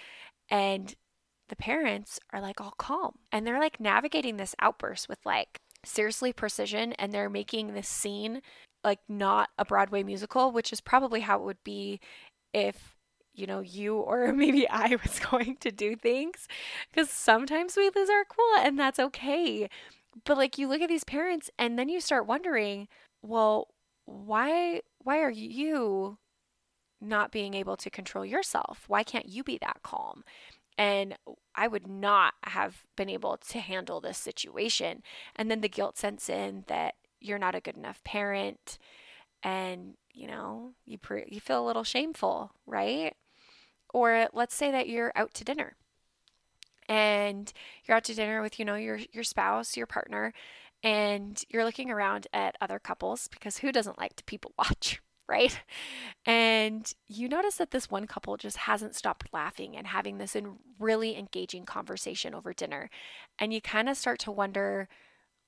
and 0.48 0.94
the 1.48 1.56
parents 1.56 2.20
are 2.32 2.40
like 2.40 2.60
all 2.60 2.74
calm 2.78 3.18
and 3.32 3.46
they're 3.46 3.60
like 3.60 3.80
navigating 3.80 4.36
this 4.36 4.54
outburst 4.60 5.08
with 5.08 5.18
like 5.26 5.60
seriously 5.84 6.32
precision 6.32 6.92
and 6.94 7.12
they're 7.12 7.28
making 7.28 7.74
this 7.74 7.88
scene 7.88 8.40
like 8.84 9.00
not 9.08 9.48
a 9.58 9.64
Broadway 9.64 10.02
musical, 10.02 10.52
which 10.52 10.72
is 10.72 10.80
probably 10.80 11.20
how 11.20 11.38
it 11.38 11.44
would 11.44 11.64
be 11.64 12.00
if 12.52 12.93
you 13.34 13.46
know 13.46 13.60
you 13.60 13.96
or 13.96 14.32
maybe 14.34 14.68
I 14.68 14.96
was 15.02 15.18
going 15.20 15.56
to 15.60 15.70
do 15.70 15.96
things 15.96 16.48
because 16.90 17.10
sometimes 17.10 17.76
we 17.76 17.90
lose 17.94 18.10
our 18.10 18.24
cool 18.24 18.64
and 18.64 18.78
that's 18.78 18.98
okay. 18.98 19.68
But 20.24 20.36
like 20.36 20.58
you 20.58 20.68
look 20.68 20.80
at 20.80 20.88
these 20.88 21.04
parents 21.04 21.50
and 21.58 21.78
then 21.78 21.88
you 21.88 22.00
start 22.00 22.26
wondering, 22.26 22.88
well, 23.22 23.68
why 24.06 24.80
why 24.98 25.20
are 25.20 25.30
you 25.30 26.18
not 27.00 27.32
being 27.32 27.54
able 27.54 27.76
to 27.76 27.90
control 27.90 28.24
yourself? 28.24 28.84
Why 28.88 29.02
can't 29.02 29.28
you 29.28 29.42
be 29.44 29.58
that 29.58 29.82
calm? 29.82 30.24
And 30.76 31.16
I 31.54 31.68
would 31.68 31.86
not 31.86 32.34
have 32.44 32.84
been 32.96 33.08
able 33.08 33.36
to 33.36 33.60
handle 33.60 34.00
this 34.00 34.18
situation. 34.18 35.02
And 35.36 35.50
then 35.50 35.60
the 35.60 35.68
guilt 35.68 35.98
sets 35.98 36.28
in 36.28 36.64
that 36.66 36.94
you're 37.20 37.38
not 37.38 37.54
a 37.54 37.60
good 37.60 37.76
enough 37.76 38.02
parent 38.04 38.78
and 39.42 39.94
you 40.12 40.26
know, 40.28 40.72
you 40.86 40.96
pre- 40.98 41.26
you 41.28 41.40
feel 41.40 41.64
a 41.64 41.66
little 41.66 41.84
shameful, 41.84 42.52
right? 42.66 43.14
Or 43.94 44.28
let's 44.34 44.54
say 44.54 44.70
that 44.72 44.88
you're 44.88 45.12
out 45.14 45.32
to 45.34 45.44
dinner 45.44 45.76
and 46.88 47.50
you're 47.84 47.96
out 47.96 48.04
to 48.04 48.14
dinner 48.14 48.42
with, 48.42 48.58
you 48.58 48.64
know, 48.66 48.74
your 48.74 48.98
your 49.12 49.24
spouse, 49.24 49.76
your 49.76 49.86
partner, 49.86 50.34
and 50.82 51.42
you're 51.48 51.64
looking 51.64 51.90
around 51.90 52.26
at 52.34 52.56
other 52.60 52.78
couples 52.78 53.28
because 53.28 53.58
who 53.58 53.72
doesn't 53.72 53.98
like 53.98 54.16
to 54.16 54.24
people 54.24 54.52
watch? 54.58 55.00
right? 55.26 55.58
And 56.26 56.92
you 57.06 57.28
notice 57.28 57.56
that 57.56 57.70
this 57.70 57.90
one 57.90 58.06
couple 58.06 58.36
just 58.36 58.58
hasn't 58.58 58.94
stopped 58.94 59.32
laughing 59.32 59.76
and 59.76 59.86
having 59.86 60.18
this 60.18 60.36
in 60.36 60.56
really 60.78 61.16
engaging 61.16 61.64
conversation 61.64 62.34
over 62.34 62.52
dinner. 62.52 62.90
And 63.38 63.52
you 63.52 63.62
kind 63.62 63.88
of 63.88 63.96
start 63.96 64.18
to 64.20 64.30
wonder 64.30 64.88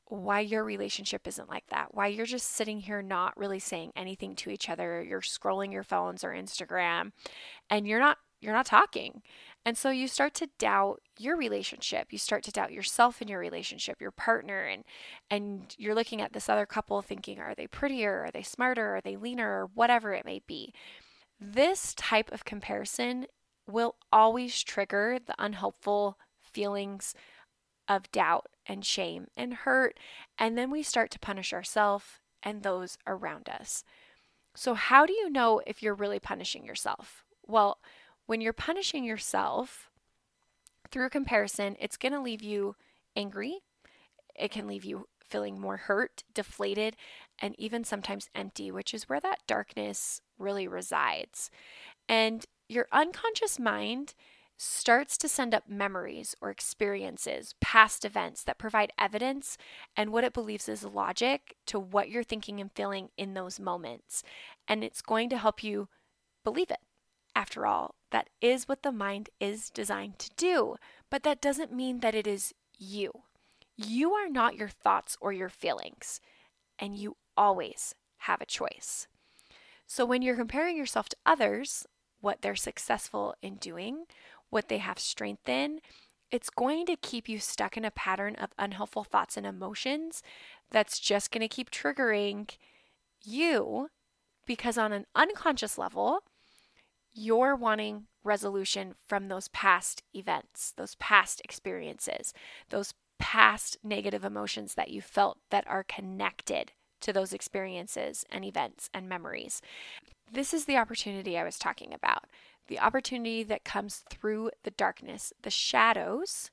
why 0.06 0.40
your 0.40 0.64
relationship 0.64 1.26
isn't 1.26 1.50
like 1.50 1.66
that, 1.68 1.94
why 1.94 2.06
you're 2.06 2.26
just 2.26 2.52
sitting 2.52 2.80
here 2.80 3.02
not 3.02 3.36
really 3.36 3.58
saying 3.58 3.92
anything 3.96 4.36
to 4.36 4.50
each 4.50 4.68
other. 4.68 5.02
You're 5.02 5.20
scrolling 5.20 5.72
your 5.72 5.82
phones 5.82 6.22
or 6.22 6.30
Instagram 6.30 7.12
and 7.68 7.86
you're 7.86 8.00
not 8.00 8.18
you're 8.40 8.52
not 8.52 8.66
talking. 8.66 9.22
And 9.64 9.76
so 9.76 9.90
you 9.90 10.06
start 10.06 10.34
to 10.34 10.48
doubt 10.58 11.00
your 11.18 11.36
relationship. 11.36 12.12
You 12.12 12.18
start 12.18 12.44
to 12.44 12.52
doubt 12.52 12.72
yourself 12.72 13.20
in 13.20 13.28
your 13.28 13.40
relationship, 13.40 14.00
your 14.00 14.12
partner, 14.12 14.64
and 14.64 14.84
and 15.30 15.74
you're 15.78 15.94
looking 15.94 16.22
at 16.22 16.32
this 16.32 16.48
other 16.48 16.66
couple 16.66 17.00
thinking, 17.02 17.40
are 17.40 17.54
they 17.54 17.66
prettier? 17.66 18.24
Are 18.24 18.30
they 18.30 18.42
smarter? 18.42 18.96
Are 18.96 19.00
they 19.00 19.16
leaner? 19.16 19.62
Or 19.62 19.66
whatever 19.74 20.12
it 20.12 20.24
may 20.24 20.40
be. 20.46 20.72
This 21.40 21.94
type 21.94 22.30
of 22.32 22.44
comparison 22.44 23.26
will 23.66 23.96
always 24.12 24.62
trigger 24.62 25.18
the 25.24 25.34
unhelpful 25.38 26.18
feelings 26.40 27.14
of 27.88 28.10
doubt 28.12 28.46
and 28.66 28.84
shame 28.84 29.26
and 29.36 29.54
hurt. 29.54 29.98
And 30.38 30.56
then 30.56 30.70
we 30.70 30.82
start 30.82 31.10
to 31.12 31.18
punish 31.18 31.52
ourselves 31.52 32.04
and 32.42 32.62
those 32.62 32.98
around 33.06 33.48
us. 33.48 33.84
So, 34.54 34.74
how 34.74 35.04
do 35.06 35.12
you 35.12 35.28
know 35.28 35.60
if 35.66 35.82
you're 35.82 35.94
really 35.94 36.20
punishing 36.20 36.64
yourself? 36.64 37.24
Well, 37.46 37.78
when 38.26 38.40
you're 38.40 38.52
punishing 38.52 39.04
yourself 39.04 39.88
through 40.90 41.10
comparison, 41.10 41.76
it's 41.80 41.96
going 41.96 42.12
to 42.12 42.20
leave 42.20 42.42
you 42.42 42.76
angry. 43.14 43.60
It 44.34 44.50
can 44.50 44.66
leave 44.66 44.84
you 44.84 45.08
feeling 45.24 45.60
more 45.60 45.76
hurt, 45.76 46.22
deflated, 46.34 46.96
and 47.40 47.54
even 47.58 47.84
sometimes 47.84 48.30
empty, 48.34 48.70
which 48.70 48.94
is 48.94 49.08
where 49.08 49.20
that 49.20 49.40
darkness 49.46 50.20
really 50.38 50.68
resides. 50.68 51.50
And 52.08 52.46
your 52.68 52.86
unconscious 52.92 53.58
mind 53.58 54.14
starts 54.58 55.18
to 55.18 55.28
send 55.28 55.54
up 55.54 55.68
memories 55.68 56.34
or 56.40 56.50
experiences, 56.50 57.54
past 57.60 58.04
events 58.04 58.42
that 58.44 58.58
provide 58.58 58.92
evidence 58.98 59.58
and 59.96 60.12
what 60.12 60.24
it 60.24 60.32
believes 60.32 60.68
is 60.68 60.82
logic 60.82 61.56
to 61.66 61.78
what 61.78 62.08
you're 62.08 62.24
thinking 62.24 62.60
and 62.60 62.72
feeling 62.72 63.10
in 63.18 63.34
those 63.34 63.60
moments. 63.60 64.22
And 64.66 64.82
it's 64.82 65.02
going 65.02 65.28
to 65.30 65.38
help 65.38 65.62
you 65.62 65.88
believe 66.42 66.70
it. 66.70 66.78
After 67.36 67.66
all, 67.66 67.94
that 68.12 68.30
is 68.40 68.66
what 68.66 68.82
the 68.82 68.90
mind 68.90 69.28
is 69.40 69.68
designed 69.68 70.18
to 70.20 70.30
do, 70.38 70.76
but 71.10 71.22
that 71.24 71.42
doesn't 71.42 71.70
mean 71.70 72.00
that 72.00 72.14
it 72.14 72.26
is 72.26 72.54
you. 72.78 73.12
You 73.76 74.12
are 74.12 74.30
not 74.30 74.56
your 74.56 74.70
thoughts 74.70 75.18
or 75.20 75.34
your 75.34 75.50
feelings, 75.50 76.22
and 76.78 76.96
you 76.96 77.18
always 77.36 77.94
have 78.20 78.40
a 78.40 78.46
choice. 78.46 79.06
So 79.86 80.06
when 80.06 80.22
you're 80.22 80.34
comparing 80.34 80.78
yourself 80.78 81.10
to 81.10 81.16
others, 81.26 81.86
what 82.22 82.40
they're 82.40 82.56
successful 82.56 83.34
in 83.42 83.56
doing, 83.56 84.06
what 84.48 84.70
they 84.70 84.78
have 84.78 84.98
strength 84.98 85.46
in, 85.46 85.80
it's 86.30 86.48
going 86.48 86.86
to 86.86 86.96
keep 86.96 87.28
you 87.28 87.38
stuck 87.38 87.76
in 87.76 87.84
a 87.84 87.90
pattern 87.90 88.34
of 88.36 88.54
unhelpful 88.58 89.04
thoughts 89.04 89.36
and 89.36 89.44
emotions 89.44 90.22
that's 90.70 90.98
just 90.98 91.30
going 91.30 91.42
to 91.42 91.54
keep 91.54 91.70
triggering 91.70 92.48
you 93.22 93.90
because 94.46 94.78
on 94.78 94.94
an 94.94 95.04
unconscious 95.14 95.76
level, 95.76 96.22
you're 97.16 97.56
wanting 97.56 98.06
resolution 98.22 98.94
from 99.08 99.28
those 99.28 99.48
past 99.48 100.02
events, 100.14 100.74
those 100.76 100.94
past 100.96 101.40
experiences, 101.42 102.34
those 102.68 102.92
past 103.18 103.78
negative 103.82 104.24
emotions 104.24 104.74
that 104.74 104.90
you 104.90 105.00
felt 105.00 105.38
that 105.50 105.66
are 105.66 105.82
connected 105.82 106.72
to 107.00 107.12
those 107.12 107.32
experiences 107.32 108.24
and 108.30 108.44
events 108.44 108.90
and 108.92 109.08
memories. 109.08 109.62
This 110.30 110.52
is 110.52 110.66
the 110.66 110.76
opportunity 110.76 111.38
I 111.38 111.44
was 111.44 111.58
talking 111.58 111.94
about 111.94 112.24
the 112.68 112.80
opportunity 112.80 113.44
that 113.44 113.64
comes 113.64 114.02
through 114.10 114.50
the 114.64 114.72
darkness, 114.72 115.32
the 115.42 115.50
shadows. 115.50 116.50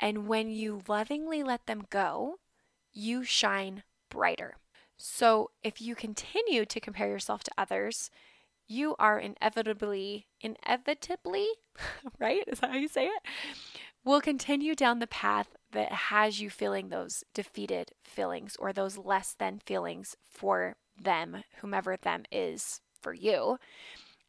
And 0.00 0.26
when 0.26 0.48
you 0.50 0.80
lovingly 0.88 1.42
let 1.42 1.66
them 1.66 1.84
go, 1.90 2.36
you 2.92 3.22
shine 3.22 3.82
brighter. 4.08 4.54
So 4.96 5.50
if 5.62 5.80
you 5.80 5.94
continue 5.94 6.64
to 6.64 6.80
compare 6.80 7.08
yourself 7.08 7.44
to 7.44 7.50
others, 7.58 8.10
you 8.68 8.96
are 8.98 9.18
inevitably, 9.18 10.26
inevitably, 10.40 11.48
right? 12.18 12.44
Is 12.46 12.60
that 12.60 12.70
how 12.70 12.76
you 12.76 12.88
say 12.88 13.06
it? 13.06 13.22
Will 14.04 14.20
continue 14.20 14.74
down 14.74 14.98
the 14.98 15.06
path 15.06 15.56
that 15.72 15.92
has 15.92 16.40
you 16.40 16.48
feeling 16.48 16.88
those 16.88 17.24
defeated 17.34 17.90
feelings 18.04 18.56
or 18.58 18.72
those 18.72 18.96
less 18.96 19.34
than 19.38 19.60
feelings 19.64 20.16
for 20.22 20.76
them, 21.00 21.42
whomever 21.60 21.96
them 21.96 22.24
is 22.30 22.80
for 23.00 23.12
you. 23.12 23.58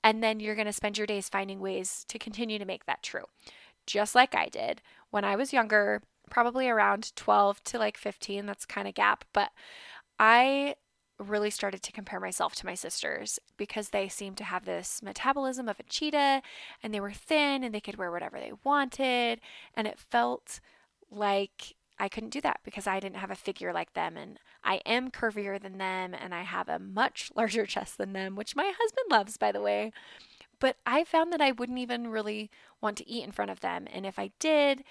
And 0.04 0.24
then 0.24 0.40
you're 0.40 0.56
going 0.56 0.68
to 0.68 0.74
spend 0.74 0.98
your 0.98 1.08
days 1.08 1.30
finding 1.30 1.60
ways 1.60 2.06
to 2.10 2.20
continue 2.20 2.60
to 2.60 2.66
make 2.66 2.86
that 2.86 3.04
true. 3.04 3.26
Just 3.86 4.16
like 4.16 4.36
I 4.36 4.48
did 4.48 4.82
when 5.10 5.24
I 5.24 5.36
was 5.36 5.54
younger, 5.54 6.02
probably 6.30 6.68
around 6.68 7.16
12 7.16 7.64
to 7.66 7.80
like 7.80 7.98
15, 7.98 8.46
that's 8.46 8.66
kind 8.66 8.88
of 8.88 8.94
gap, 8.94 9.24
but 9.34 9.52
I 10.20 10.76
really 11.20 11.50
started 11.50 11.82
to 11.84 11.92
compare 11.92 12.20
myself 12.20 12.56
to 12.56 12.66
my 12.66 12.76
sisters 12.76 13.40
because 13.58 13.90
they 13.90 14.08
seemed 14.08 14.38
to 14.38 14.44
have 14.44 14.66
this 14.66 15.02
metabolism 15.02 15.68
of 15.68 15.80
a 15.80 15.84
cheetah 15.84 16.42
and 16.84 16.94
they 16.94 17.00
were 17.00 17.12
thin 17.12 17.64
and 17.64 17.74
they 17.74 17.82
could 17.82 17.98
wear 17.98 18.12
whatever 18.12 18.40
they 18.40 18.52
wanted. 18.64 19.42
And 19.76 19.88
it 19.88 20.00
felt 20.00 20.60
like 21.10 21.76
I 22.00 22.10
couldn't 22.10 22.30
do 22.30 22.42
that 22.42 22.60
because 22.64 22.86
I 22.86 23.00
didn't 23.00 23.18
have 23.18 23.32
a 23.32 23.36
figure 23.36 23.74
like 23.74 23.94
them. 23.94 24.16
And 24.16 24.40
I 24.64 24.76
am 24.86 25.10
curvier 25.10 25.60
than 25.60 25.80
them 25.80 26.14
and 26.14 26.34
I 26.34 26.44
have 26.44 26.70
a 26.70 26.80
much 26.80 27.32
larger 27.36 27.66
chest 27.66 27.98
than 27.98 28.14
them, 28.14 28.36
which 28.36 28.56
my 28.56 28.72
husband 28.78 29.06
loves, 29.10 29.38
by 29.38 29.52
the 29.52 29.62
way. 29.62 29.92
But 30.60 30.78
I 30.86 31.04
found 31.04 31.32
that 31.34 31.42
I 31.42 31.52
wouldn't 31.52 31.80
even 31.80 32.08
really 32.08 32.50
want 32.82 32.98
to 32.98 33.10
eat 33.10 33.24
in 33.24 33.32
front 33.32 33.52
of 33.52 33.60
them. 33.60 33.88
And 33.92 34.06
if 34.06 34.18
I 34.20 34.32
did, 34.40 34.84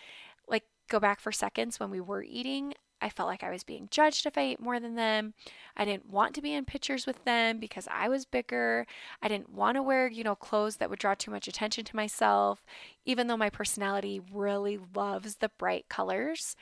like 0.48 0.64
go 0.88 1.00
back 1.00 1.20
for 1.20 1.32
seconds 1.32 1.80
when 1.80 1.90
we 1.90 2.00
were 2.00 2.22
eating, 2.22 2.74
I 3.00 3.10
felt 3.10 3.28
like 3.28 3.42
I 3.42 3.50
was 3.50 3.62
being 3.62 3.88
judged 3.90 4.26
if 4.26 4.38
I 4.38 4.42
ate 4.42 4.60
more 4.60 4.80
than 4.80 4.94
them. 4.94 5.34
I 5.76 5.84
didn't 5.84 6.08
want 6.10 6.34
to 6.34 6.42
be 6.42 6.54
in 6.54 6.64
pictures 6.64 7.06
with 7.06 7.24
them 7.24 7.58
because 7.58 7.86
I 7.90 8.08
was 8.08 8.24
bigger. 8.24 8.86
I 9.22 9.28
didn't 9.28 9.50
want 9.50 9.76
to 9.76 9.82
wear, 9.82 10.08
you 10.08 10.24
know, 10.24 10.34
clothes 10.34 10.76
that 10.76 10.88
would 10.88 10.98
draw 10.98 11.14
too 11.14 11.30
much 11.30 11.46
attention 11.46 11.84
to 11.84 11.96
myself, 11.96 12.64
even 13.04 13.26
though 13.26 13.36
my 13.36 13.50
personality 13.50 14.20
really 14.32 14.78
loves 14.94 15.36
the 15.36 15.50
bright 15.58 15.88
colors. 15.88 16.56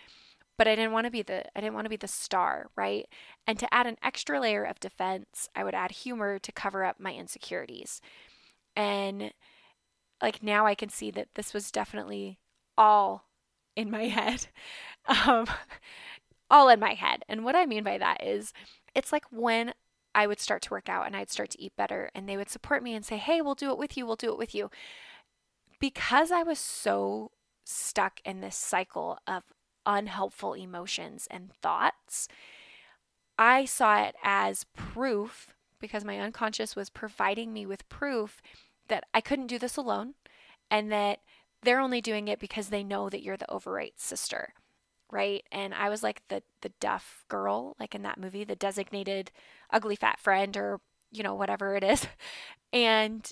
But 0.57 0.69
I 0.69 0.75
didn't 0.77 0.93
want 0.93 1.07
to 1.07 1.11
be 1.11 1.23
the 1.23 1.45
I 1.57 1.61
didn't 1.61 1.75
want 1.75 1.85
to 1.85 1.91
be 1.91 1.97
the 1.97 2.09
star, 2.09 2.71
right? 2.77 3.07
And 3.47 3.59
to 3.59 3.73
add 3.75 3.87
an 3.87 3.97
extra 4.03 4.41
layer 4.41 4.65
of 4.65 4.81
defense, 4.81 5.49
I 5.55 5.65
would 5.65 5.75
add 5.75 5.91
humor 5.93 6.39
to 6.39 6.53
cover 6.53 6.85
up 6.85 7.01
my 7.01 7.13
insecurities. 7.13 8.01
And 8.77 9.33
like 10.23 10.43
now 10.43 10.67
I 10.67 10.75
can 10.75 10.89
see 10.89 11.11
that 11.13 11.29
this 11.35 11.53
was 11.53 11.71
definitely 11.71 12.39
all 12.77 13.27
in 13.77 13.91
my 13.91 14.05
head. 14.09 14.47
Um, 15.07 15.47
all 16.55 16.69
in 16.69 16.79
my 16.79 16.95
head. 16.95 17.25
And 17.29 17.45
what 17.45 17.57
I 17.57 17.67
mean 17.67 17.83
by 17.83 17.99
that 17.99 18.23
is 18.23 18.53
it's 18.95 19.13
like 19.13 19.25
when 19.33 19.75
I 20.15 20.29
would 20.29 20.39
start 20.39 20.63
to 20.63 20.71
work 20.71 20.89
out 20.89 21.05
and 21.05 21.17
I'd 21.17 21.29
start 21.29 21.51
to 21.51 21.61
eat 21.61 21.73
better 21.77 22.13
and 22.15 22.29
they 22.29 22.37
would 22.37 22.49
support 22.49 22.81
me 22.81 22.95
and 22.95 23.05
say, 23.05 23.17
"Hey, 23.17 23.41
we'll 23.41 23.57
do 23.57 23.73
it 23.73 23.79
with 23.79 23.97
you. 23.97 24.07
We'll 24.07 24.15
do 24.15 24.31
it 24.31 24.39
with 24.39 24.55
you." 24.55 24.71
Because 25.81 26.31
I 26.31 26.45
was 26.45 26.61
so 26.61 27.33
stuck 27.65 28.21
in 28.25 28.41
this 28.41 28.57
cycle 28.57 29.19
of 29.27 29.43
unhelpful 29.85 30.55
emotions 30.55 31.27
and 31.29 31.53
thoughts, 31.61 32.29
I 33.37 33.65
saw 33.65 34.05
it 34.05 34.15
as 34.23 34.65
proof 34.77 35.57
because 35.81 36.05
my 36.05 36.21
unconscious 36.21 36.77
was 36.77 36.89
providing 36.89 37.53
me 37.53 37.67
with 37.67 37.89
proof 37.89 38.41
that 38.87 39.05
I 39.13 39.21
couldn't 39.21 39.49
do 39.49 39.59
this 39.59 39.77
alone 39.77 40.15
and 40.71 40.93
that 40.93 41.19
they're 41.63 41.81
only 41.81 42.01
doing 42.01 42.29
it 42.29 42.39
because 42.39 42.69
they 42.69 42.85
know 42.85 43.11
that 43.11 43.23
you're 43.23 43.37
the 43.37 43.53
overweight 43.53 43.99
sister 43.99 44.55
right? 45.15 45.45
And 45.53 45.73
I 45.73 45.89
was 45.89 46.03
like 46.03 46.23
the 46.29 46.43
the 46.63 46.73
DUFF 46.81 47.25
girl, 47.29 47.77
like 47.79 47.95
in 47.95 48.03
that 48.03 48.19
movie, 48.19 48.45
the 48.45 48.57
designated 48.57 49.31
ugly 49.71 49.97
fat 49.97 50.19
friend 50.21 50.57
or, 50.57 50.81
you 51.13 51.23
know, 51.23 51.35
whatever 51.35 51.77
it 51.77 51.85
is. 51.85 52.07
And 52.73 53.31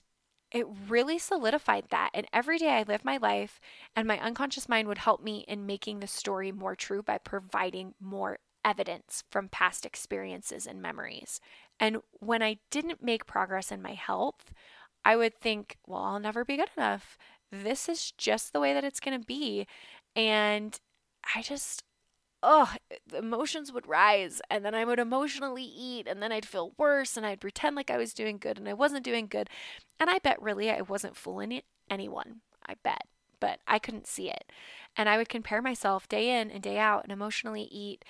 it 0.52 0.66
really 0.88 1.18
solidified 1.18 1.86
that. 1.90 2.10
And 2.14 2.28
every 2.32 2.56
day 2.58 2.68
I 2.68 2.84
lived 2.84 3.04
my 3.04 3.16
life, 3.16 3.58
and 3.96 4.06
my 4.06 4.20
unconscious 4.20 4.68
mind 4.68 4.86
would 4.86 4.98
help 4.98 5.20
me 5.20 5.44
in 5.48 5.66
making 5.66 5.98
the 5.98 6.06
story 6.06 6.52
more 6.52 6.76
true 6.76 7.02
by 7.02 7.18
providing 7.18 7.94
more 8.00 8.38
evidence 8.64 9.24
from 9.30 9.48
past 9.48 9.84
experiences 9.84 10.66
and 10.66 10.80
memories. 10.80 11.40
And 11.80 11.98
when 12.20 12.42
I 12.42 12.58
didn't 12.70 13.02
make 13.02 13.26
progress 13.26 13.72
in 13.72 13.82
my 13.82 13.94
health, 13.94 14.52
I 15.04 15.16
would 15.16 15.40
think, 15.40 15.78
well, 15.86 16.02
I'll 16.02 16.20
never 16.20 16.44
be 16.44 16.56
good 16.56 16.70
enough. 16.76 17.18
This 17.50 17.88
is 17.88 18.12
just 18.12 18.52
the 18.52 18.60
way 18.60 18.72
that 18.72 18.84
it's 18.84 19.00
going 19.00 19.18
to 19.18 19.26
be. 19.26 19.66
And 20.14 20.78
I 21.34 21.42
just, 21.42 21.84
oh, 22.42 22.74
the 23.06 23.18
emotions 23.18 23.72
would 23.72 23.86
rise 23.86 24.40
and 24.50 24.64
then 24.64 24.74
I 24.74 24.84
would 24.84 24.98
emotionally 24.98 25.64
eat 25.64 26.06
and 26.06 26.22
then 26.22 26.32
I'd 26.32 26.46
feel 26.46 26.72
worse 26.76 27.16
and 27.16 27.24
I'd 27.24 27.40
pretend 27.40 27.76
like 27.76 27.90
I 27.90 27.96
was 27.96 28.14
doing 28.14 28.38
good 28.38 28.58
and 28.58 28.68
I 28.68 28.74
wasn't 28.74 29.04
doing 29.04 29.26
good. 29.26 29.48
And 30.00 30.10
I 30.10 30.18
bet 30.18 30.42
really 30.42 30.70
I 30.70 30.80
wasn't 30.80 31.16
fooling 31.16 31.62
anyone. 31.88 32.40
I 32.66 32.74
bet. 32.82 33.06
But 33.40 33.60
I 33.66 33.78
couldn't 33.78 34.06
see 34.06 34.30
it. 34.30 34.52
And 34.96 35.08
I 35.08 35.16
would 35.16 35.28
compare 35.28 35.62
myself 35.62 36.08
day 36.08 36.40
in 36.40 36.50
and 36.50 36.62
day 36.62 36.78
out 36.78 37.02
and 37.02 37.12
emotionally 37.12 37.64
eat. 37.64 38.04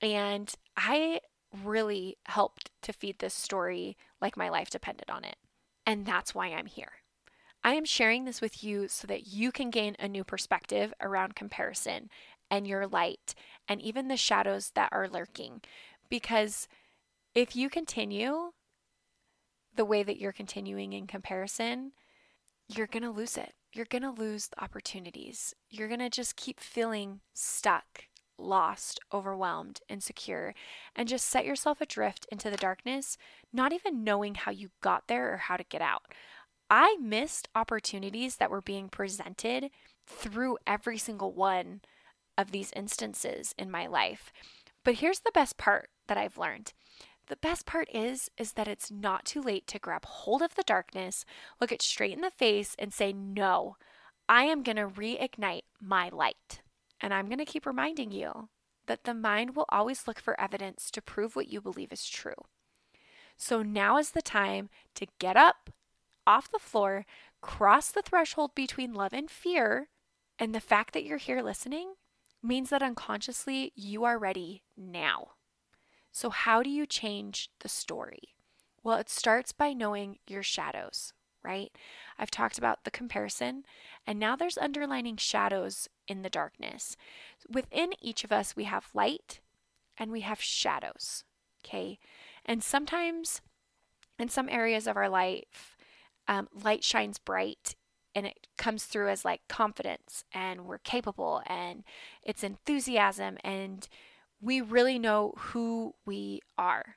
And 0.00 0.52
I 0.76 1.20
really 1.64 2.18
helped 2.26 2.70
to 2.82 2.92
feed 2.92 3.18
this 3.18 3.34
story 3.34 3.96
like 4.20 4.36
my 4.36 4.48
life 4.48 4.70
depended 4.70 5.10
on 5.10 5.24
it. 5.24 5.36
And 5.84 6.04
that's 6.04 6.34
why 6.34 6.48
I'm 6.48 6.66
here. 6.66 6.92
I 7.64 7.74
am 7.74 7.84
sharing 7.84 8.24
this 8.24 8.40
with 8.40 8.62
you 8.62 8.86
so 8.86 9.06
that 9.08 9.26
you 9.26 9.50
can 9.50 9.70
gain 9.70 9.96
a 9.98 10.06
new 10.06 10.22
perspective 10.22 10.94
around 11.00 11.34
comparison 11.34 12.10
and 12.50 12.66
your 12.66 12.86
light 12.86 13.34
and 13.68 13.80
even 13.80 14.08
the 14.08 14.16
shadows 14.16 14.72
that 14.74 14.88
are 14.92 15.08
lurking. 15.08 15.60
Because 16.08 16.68
if 17.34 17.56
you 17.56 17.68
continue 17.68 18.52
the 19.74 19.84
way 19.84 20.02
that 20.02 20.18
you're 20.18 20.32
continuing 20.32 20.92
in 20.92 21.06
comparison, 21.06 21.92
you're 22.68 22.86
going 22.86 23.02
to 23.02 23.10
lose 23.10 23.36
it. 23.36 23.52
You're 23.72 23.84
going 23.84 24.02
to 24.02 24.10
lose 24.10 24.48
the 24.48 24.62
opportunities. 24.62 25.54
You're 25.70 25.88
going 25.88 26.00
to 26.00 26.08
just 26.08 26.36
keep 26.36 26.60
feeling 26.60 27.20
stuck, 27.34 28.04
lost, 28.38 29.00
overwhelmed, 29.12 29.80
insecure, 29.88 30.54
and 30.94 31.08
just 31.08 31.26
set 31.26 31.44
yourself 31.44 31.80
adrift 31.80 32.26
into 32.32 32.50
the 32.50 32.56
darkness, 32.56 33.18
not 33.52 33.72
even 33.72 34.02
knowing 34.02 34.34
how 34.34 34.50
you 34.50 34.70
got 34.80 35.08
there 35.08 35.32
or 35.32 35.36
how 35.36 35.56
to 35.56 35.64
get 35.64 35.82
out. 35.82 36.04
I 36.68 36.96
missed 37.00 37.48
opportunities 37.54 38.36
that 38.36 38.50
were 38.50 38.62
being 38.62 38.88
presented 38.88 39.70
through 40.06 40.58
every 40.66 40.98
single 40.98 41.32
one 41.32 41.80
of 42.36 42.50
these 42.50 42.72
instances 42.74 43.54
in 43.58 43.70
my 43.70 43.86
life. 43.86 44.32
But 44.84 44.96
here's 44.96 45.20
the 45.20 45.32
best 45.32 45.56
part 45.56 45.90
that 46.06 46.18
I've 46.18 46.38
learned. 46.38 46.72
The 47.28 47.36
best 47.36 47.66
part 47.66 47.88
is 47.92 48.30
is 48.36 48.52
that 48.52 48.68
it's 48.68 48.90
not 48.90 49.24
too 49.24 49.42
late 49.42 49.66
to 49.68 49.80
grab 49.80 50.04
hold 50.04 50.42
of 50.42 50.54
the 50.54 50.62
darkness, 50.62 51.24
look 51.60 51.72
it 51.72 51.82
straight 51.82 52.12
in 52.12 52.20
the 52.20 52.30
face 52.30 52.76
and 52.78 52.94
say, 52.94 53.12
"No, 53.12 53.76
I 54.28 54.44
am 54.44 54.62
going 54.62 54.76
to 54.76 54.86
reignite 54.86 55.64
my 55.80 56.08
light." 56.08 56.62
And 57.00 57.12
I'm 57.12 57.26
going 57.26 57.38
to 57.38 57.44
keep 57.44 57.66
reminding 57.66 58.12
you 58.12 58.48
that 58.86 59.04
the 59.04 59.14
mind 59.14 59.56
will 59.56 59.66
always 59.68 60.06
look 60.06 60.20
for 60.20 60.40
evidence 60.40 60.90
to 60.92 61.02
prove 61.02 61.34
what 61.34 61.48
you 61.48 61.60
believe 61.60 61.92
is 61.92 62.08
true. 62.08 62.46
So 63.36 63.62
now 63.62 63.98
is 63.98 64.12
the 64.12 64.22
time 64.22 64.70
to 64.94 65.06
get 65.18 65.36
up 65.36 65.70
off 66.26 66.50
the 66.50 66.58
floor, 66.58 67.04
cross 67.40 67.90
the 67.90 68.02
threshold 68.02 68.54
between 68.54 68.94
love 68.94 69.12
and 69.12 69.30
fear, 69.30 69.88
and 70.38 70.54
the 70.54 70.60
fact 70.60 70.94
that 70.94 71.04
you're 71.04 71.18
here 71.18 71.42
listening 71.42 71.94
means 72.46 72.70
that 72.70 72.82
unconsciously 72.82 73.72
you 73.74 74.04
are 74.04 74.18
ready 74.18 74.62
now. 74.76 75.32
So, 76.12 76.30
how 76.30 76.62
do 76.62 76.70
you 76.70 76.86
change 76.86 77.50
the 77.60 77.68
story? 77.68 78.34
Well, 78.82 78.98
it 78.98 79.10
starts 79.10 79.52
by 79.52 79.72
knowing 79.72 80.18
your 80.26 80.42
shadows, 80.42 81.12
right? 81.42 81.70
I've 82.18 82.30
talked 82.30 82.56
about 82.56 82.84
the 82.84 82.90
comparison, 82.90 83.64
and 84.06 84.18
now 84.18 84.36
there's 84.36 84.58
underlining 84.58 85.16
shadows 85.16 85.88
in 86.08 86.22
the 86.22 86.30
darkness. 86.30 86.96
Within 87.50 87.92
each 88.00 88.24
of 88.24 88.32
us, 88.32 88.56
we 88.56 88.64
have 88.64 88.90
light 88.94 89.40
and 89.98 90.10
we 90.10 90.20
have 90.20 90.40
shadows, 90.40 91.24
okay? 91.64 91.98
And 92.44 92.62
sometimes 92.62 93.40
in 94.18 94.28
some 94.28 94.48
areas 94.48 94.86
of 94.86 94.96
our 94.96 95.08
life, 95.08 95.76
um, 96.28 96.48
light 96.52 96.84
shines 96.84 97.18
bright 97.18 97.76
and 98.16 98.26
it 98.26 98.46
comes 98.56 98.84
through 98.84 99.10
as 99.10 99.26
like 99.26 99.42
confidence 99.46 100.24
and 100.32 100.64
we're 100.64 100.78
capable 100.78 101.42
and 101.46 101.84
it's 102.22 102.42
enthusiasm 102.42 103.36
and 103.44 103.88
we 104.40 104.62
really 104.62 104.98
know 104.98 105.34
who 105.36 105.94
we 106.06 106.40
are. 106.56 106.96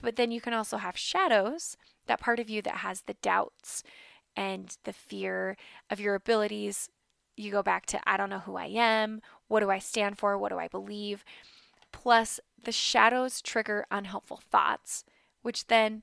But 0.00 0.14
then 0.14 0.30
you 0.30 0.40
can 0.40 0.54
also 0.54 0.76
have 0.76 0.96
shadows, 0.96 1.76
that 2.06 2.20
part 2.20 2.38
of 2.38 2.48
you 2.48 2.62
that 2.62 2.76
has 2.76 3.02
the 3.02 3.16
doubts 3.20 3.82
and 4.36 4.76
the 4.84 4.92
fear 4.92 5.56
of 5.90 5.98
your 5.98 6.14
abilities. 6.14 6.88
You 7.36 7.50
go 7.50 7.62
back 7.62 7.84
to, 7.86 8.00
I 8.08 8.16
don't 8.16 8.30
know 8.30 8.40
who 8.40 8.56
I 8.56 8.66
am. 8.66 9.22
What 9.48 9.60
do 9.60 9.70
I 9.70 9.80
stand 9.80 10.18
for? 10.18 10.38
What 10.38 10.52
do 10.52 10.58
I 10.58 10.68
believe? 10.68 11.24
Plus, 11.90 12.38
the 12.62 12.72
shadows 12.72 13.42
trigger 13.42 13.86
unhelpful 13.90 14.40
thoughts, 14.50 15.04
which 15.42 15.66
then 15.66 16.02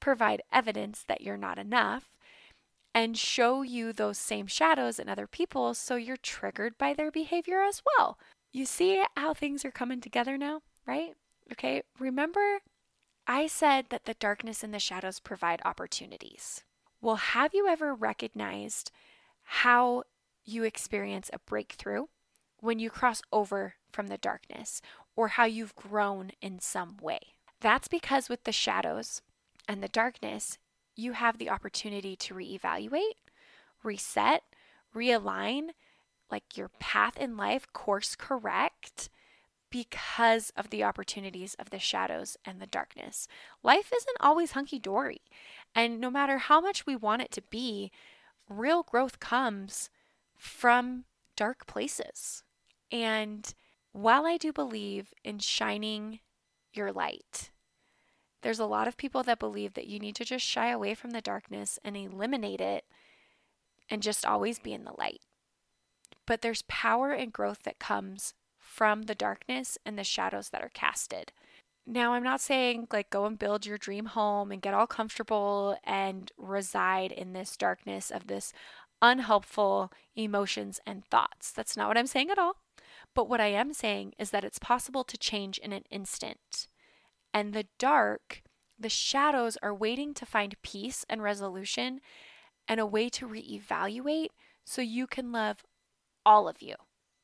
provide 0.00 0.42
evidence 0.52 1.02
that 1.08 1.22
you're 1.22 1.38
not 1.38 1.58
enough 1.58 2.15
and 2.96 3.18
show 3.18 3.60
you 3.60 3.92
those 3.92 4.16
same 4.16 4.46
shadows 4.46 4.98
in 4.98 5.06
other 5.06 5.26
people 5.26 5.74
so 5.74 5.96
you're 5.96 6.16
triggered 6.16 6.78
by 6.78 6.94
their 6.94 7.10
behavior 7.10 7.60
as 7.60 7.82
well. 7.84 8.18
You 8.52 8.64
see 8.64 9.04
how 9.14 9.34
things 9.34 9.66
are 9.66 9.70
coming 9.70 10.00
together 10.00 10.38
now, 10.38 10.62
right? 10.86 11.12
Okay, 11.52 11.82
remember 12.00 12.60
I 13.26 13.48
said 13.48 13.86
that 13.90 14.06
the 14.06 14.14
darkness 14.14 14.64
and 14.64 14.72
the 14.72 14.78
shadows 14.78 15.20
provide 15.20 15.60
opportunities. 15.62 16.64
Well, 17.02 17.16
have 17.16 17.52
you 17.52 17.68
ever 17.68 17.94
recognized 17.94 18.90
how 19.42 20.04
you 20.46 20.64
experience 20.64 21.28
a 21.34 21.38
breakthrough 21.40 22.06
when 22.60 22.78
you 22.78 22.88
cross 22.88 23.20
over 23.30 23.74
from 23.92 24.06
the 24.06 24.16
darkness 24.16 24.80
or 25.14 25.28
how 25.28 25.44
you've 25.44 25.76
grown 25.76 26.30
in 26.40 26.60
some 26.60 26.96
way? 27.02 27.20
That's 27.60 27.88
because 27.88 28.30
with 28.30 28.44
the 28.44 28.52
shadows 28.52 29.20
and 29.68 29.82
the 29.82 29.88
darkness, 29.88 30.56
you 30.96 31.12
have 31.12 31.38
the 31.38 31.50
opportunity 31.50 32.16
to 32.16 32.34
reevaluate, 32.34 33.20
reset, 33.82 34.42
realign, 34.94 35.68
like 36.30 36.56
your 36.56 36.70
path 36.80 37.16
in 37.18 37.36
life 37.36 37.66
course 37.72 38.16
correct 38.16 39.08
because 39.70 40.50
of 40.56 40.70
the 40.70 40.82
opportunities 40.82 41.54
of 41.58 41.70
the 41.70 41.78
shadows 41.78 42.36
and 42.44 42.60
the 42.60 42.66
darkness. 42.66 43.28
Life 43.62 43.92
isn't 43.94 44.16
always 44.20 44.52
hunky 44.52 44.78
dory. 44.78 45.20
And 45.74 46.00
no 46.00 46.10
matter 46.10 46.38
how 46.38 46.60
much 46.60 46.86
we 46.86 46.96
want 46.96 47.22
it 47.22 47.30
to 47.32 47.42
be, 47.42 47.90
real 48.48 48.82
growth 48.82 49.20
comes 49.20 49.90
from 50.36 51.04
dark 51.36 51.66
places. 51.66 52.42
And 52.90 53.52
while 53.92 54.24
I 54.24 54.36
do 54.36 54.52
believe 54.52 55.12
in 55.24 55.38
shining 55.40 56.20
your 56.72 56.92
light, 56.92 57.50
there's 58.42 58.58
a 58.58 58.66
lot 58.66 58.88
of 58.88 58.96
people 58.96 59.22
that 59.24 59.38
believe 59.38 59.74
that 59.74 59.86
you 59.86 59.98
need 59.98 60.14
to 60.16 60.24
just 60.24 60.44
shy 60.44 60.70
away 60.70 60.94
from 60.94 61.10
the 61.10 61.20
darkness 61.20 61.78
and 61.84 61.96
eliminate 61.96 62.60
it 62.60 62.84
and 63.90 64.02
just 64.02 64.26
always 64.26 64.58
be 64.58 64.72
in 64.72 64.84
the 64.84 64.94
light. 64.98 65.20
But 66.26 66.42
there's 66.42 66.62
power 66.62 67.12
and 67.12 67.32
growth 67.32 67.62
that 67.64 67.78
comes 67.78 68.34
from 68.58 69.02
the 69.02 69.14
darkness 69.14 69.78
and 69.86 69.98
the 69.98 70.04
shadows 70.04 70.50
that 70.50 70.62
are 70.62 70.70
casted. 70.74 71.32
Now, 71.86 72.14
I'm 72.14 72.24
not 72.24 72.40
saying 72.40 72.88
like 72.92 73.10
go 73.10 73.26
and 73.26 73.38
build 73.38 73.64
your 73.64 73.78
dream 73.78 74.06
home 74.06 74.50
and 74.50 74.60
get 74.60 74.74
all 74.74 74.88
comfortable 74.88 75.76
and 75.84 76.32
reside 76.36 77.12
in 77.12 77.32
this 77.32 77.56
darkness 77.56 78.10
of 78.10 78.26
this 78.26 78.52
unhelpful 79.00 79.92
emotions 80.16 80.80
and 80.84 81.04
thoughts. 81.04 81.52
That's 81.52 81.76
not 81.76 81.86
what 81.86 81.98
I'm 81.98 82.08
saying 82.08 82.30
at 82.30 82.38
all. 82.38 82.56
But 83.14 83.28
what 83.28 83.40
I 83.40 83.46
am 83.46 83.72
saying 83.72 84.14
is 84.18 84.30
that 84.30 84.44
it's 84.44 84.58
possible 84.58 85.04
to 85.04 85.16
change 85.16 85.58
in 85.58 85.72
an 85.72 85.84
instant. 85.90 86.66
And 87.36 87.52
the 87.52 87.66
dark, 87.78 88.40
the 88.78 88.88
shadows 88.88 89.58
are 89.62 89.74
waiting 89.74 90.14
to 90.14 90.24
find 90.24 90.56
peace 90.62 91.04
and 91.06 91.22
resolution 91.22 92.00
and 92.66 92.80
a 92.80 92.86
way 92.86 93.10
to 93.10 93.28
reevaluate 93.28 94.28
so 94.64 94.80
you 94.80 95.06
can 95.06 95.32
love 95.32 95.62
all 96.24 96.48
of 96.48 96.62
you. 96.62 96.76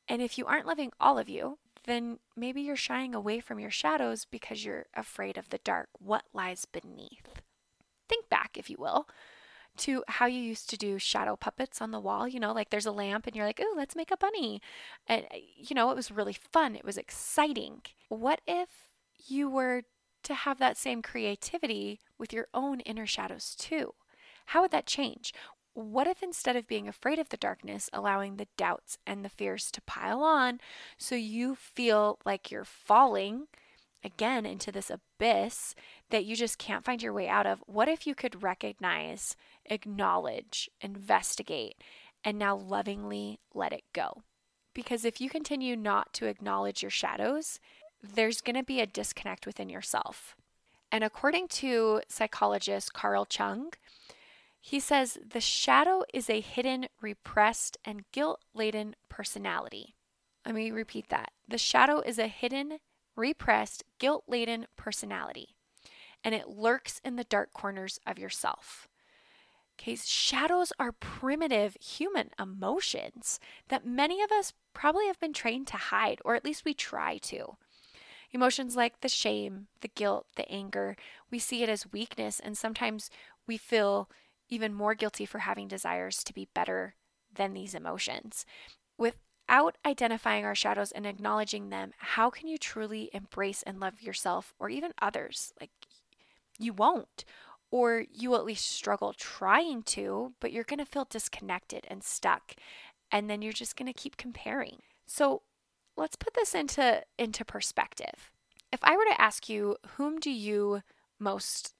And 0.07 0.20
if 0.20 0.37
you 0.37 0.44
aren't 0.44 0.66
loving 0.66 0.92
all 1.01 1.18
of 1.18 1.31
you, 1.31 1.57
then 1.87 2.18
maybe 2.37 2.61
you're 2.61 2.77
shying 2.77 3.14
away 3.14 3.40
from 3.40 3.59
your 3.59 3.70
shadows 3.70 4.27
because 4.31 4.66
you're 4.66 4.85
afraid 4.94 5.38
of 5.38 5.48
the 5.48 5.61
dark, 5.64 5.88
what 5.98 6.25
lies 6.35 6.66
beneath. 6.66 7.40
Think 8.07 8.29
back, 8.29 8.59
if 8.59 8.68
you 8.68 8.77
will, 8.79 9.09
to 9.79 10.05
how 10.09 10.27
you 10.27 10.42
used 10.42 10.68
to 10.68 10.77
do 10.77 10.98
shadow 10.98 11.37
puppets 11.37 11.81
on 11.81 11.90
the 11.90 11.98
wall. 11.98 12.29
You 12.29 12.38
know, 12.38 12.53
like 12.53 12.68
there's 12.68 12.85
a 12.85 12.92
lamp 12.92 13.27
and 13.27 13.35
you're 13.35 13.46
like, 13.46 13.62
oh, 13.64 13.75
let's 13.79 13.96
make 13.96 14.11
a 14.11 14.18
bunny. 14.18 14.61
And, 15.07 15.25
you 15.57 15.75
know, 15.75 15.90
it 15.90 15.96
was 15.96 16.11
really 16.11 16.35
fun, 16.35 16.77
it 16.77 16.85
was 16.85 16.98
exciting. 16.98 17.81
What 18.11 18.42
if 18.46 18.68
you 19.27 19.48
were 19.48 19.85
to 20.24 20.35
have 20.35 20.58
that 20.58 20.76
same 20.76 21.02
creativity 21.02 22.00
with 22.18 22.32
your 22.32 22.48
own 22.54 22.80
inner 22.80 23.06
shadows 23.06 23.54
too? 23.56 23.94
How 24.46 24.62
would 24.62 24.72
that 24.72 24.87
change? 24.87 25.32
what 25.74 26.06
if 26.06 26.22
instead 26.22 26.56
of 26.56 26.66
being 26.66 26.87
afraid 26.87 27.18
of 27.18 27.30
the 27.30 27.37
darkness, 27.37 27.88
allowing 27.92 28.37
the 28.37 28.48
doubts 28.56 28.98
and 29.06 29.24
the 29.24 29.30
fears 29.30 29.70
to 29.70 29.80
pile 29.82 30.22
on 30.22 30.61
so 30.98 31.14
you 31.14 31.54
feel 31.54 32.18
like 32.24 32.50
you're 32.50 32.64
falling 32.64 33.46
again 34.04 34.44
into 34.44 34.70
this 34.72 34.90
abyss 34.90 35.74
that 36.11 36.24
you 36.24 36.37
just 36.37 36.58
can't 36.58 36.85
find 36.85 37.02
your 37.02 37.12
way 37.12 37.28
out 37.28 37.46
of? 37.46 37.62
What 37.66 37.88
if 37.88 38.06
you 38.06 38.14
could 38.14 38.42
recognize, 38.42 39.37
acknowledge, 39.66 40.68
investigate, 40.80 41.76
and 42.24 42.38
now 42.38 42.54
lovingly 42.54 43.40
let 43.54 43.72
it 43.72 43.85
go? 43.94 44.22
Because 44.74 45.04
if 45.04 45.20
you 45.20 45.30
continue 45.30 45.76
not 45.76 46.12
to 46.14 46.26
acknowledge 46.26 46.82
your 46.82 46.90
shadows, 46.90 47.61
there's 48.03 48.41
going 48.41 48.57
to 48.57 48.62
be 48.62 48.81
a 48.81 48.87
disconnect 48.87 49.47
within 49.47 49.69
yourself. 49.69 50.37
And 50.91 51.03
according 51.05 51.49
to 51.49 52.03
psychologist 52.09 52.93
Carl 52.93 53.27
Jung, 53.31 53.73
he 54.61 54.79
says 54.79 55.19
the 55.27 55.41
shadow 55.41 56.05
is 56.12 56.29
a 56.29 56.41
hidden, 56.41 56.87
repressed, 57.01 57.79
and 57.85 58.05
guilt 58.12 58.41
laden 58.55 58.95
personality. 59.09 59.95
Let 60.45 60.55
me 60.55 60.71
repeat 60.71 61.09
that. 61.09 61.33
The 61.49 61.59
shadow 61.59 62.01
is 62.01 62.19
a 62.19 62.27
hidden, 62.27 62.79
repressed, 63.17 63.85
guilt 63.99 64.25
laden 64.27 64.67
personality, 64.77 65.57
and 66.23 66.35
it 66.35 66.49
lurks 66.49 67.01
in 67.05 67.17
the 67.17 67.25
dark 67.25 67.53
corners 67.53 67.99
of 68.07 68.19
yourself. 68.19 68.88
Okay, 69.81 69.97
shadows 69.97 70.73
are 70.79 70.93
primitive 70.93 71.77
human 71.81 72.31
emotions 72.38 73.41
that 73.69 73.87
many 73.87 74.23
of 74.23 74.31
us 74.31 74.53
probably 74.75 75.07
have 75.07 75.19
been 75.19 75.33
trained 75.33 75.67
to 75.69 75.77
hide, 75.77 76.21
or 76.25 76.35
at 76.35 76.45
least 76.45 76.65
we 76.65 76.75
try 76.75 77.19
to. 77.19 77.57
Emotions 78.33 78.77
like 78.77 79.01
the 79.01 79.09
shame, 79.09 79.66
the 79.83 79.88
guilt, 79.88 80.27
the 80.37 80.51
anger, 80.51 80.97
we 81.31 81.38
see 81.38 81.62
it 81.62 81.68
as 81.68 81.92
weakness, 81.92 82.40
and 82.40 82.57
sometimes 82.57 83.11
we 83.47 83.59
feel 83.59 84.09
even 84.49 84.73
more 84.73 84.95
guilty 84.95 85.27
for 85.27 85.40
having 85.40 85.68
desires 85.68 86.25
to 86.25 86.33
be 86.33 86.49
better 86.55 86.95
than 87.35 87.53
these 87.53 87.75
emotions. 87.75 88.47
Without 88.97 89.77
identifying 89.85 90.45
our 90.45 90.55
shadows 90.55 90.92
and 90.92 91.07
acknowledging 91.07 91.68
them, 91.68 91.92
how 91.99 92.31
can 92.31 92.49
you 92.49 92.57
truly 92.57 93.11
embrace 93.12 93.62
and 93.64 93.81
love 93.81 94.01
yourself 94.01 94.55
or 94.59 94.71
even 94.71 94.92
others? 95.01 95.53
Like, 95.61 95.71
you 96.59 96.73
won't. 96.73 97.25
Or 97.71 98.05
you 98.11 98.35
at 98.35 98.45
least 98.45 98.71
struggle 98.71 99.14
trying 99.14 99.83
to, 99.85 100.35
but 100.40 100.53
you're 100.53 100.64
going 100.64 100.79
to 100.79 100.85
feel 100.85 101.07
disconnected 101.09 101.87
and 101.88 102.05
stuck. 102.05 102.55
And 103.11 103.29
then 103.29 103.42
you're 103.42 103.53
just 103.53 103.77
going 103.77 103.90
to 103.90 103.99
keep 103.99 104.16
comparing. 104.16 104.79
So 105.07 105.42
let's 105.96 106.16
put 106.16 106.35
this 106.35 106.55
into, 106.55 107.02
into 107.18 107.44
perspective. 107.44 108.31
If 108.72 108.81
I 108.83 108.96
were 108.96 109.05
to 109.05 109.20
ask 109.20 109.48
you, 109.48 109.76
whom 109.96 110.18
do 110.18 110.31
you 110.31 110.83
most 111.18 111.74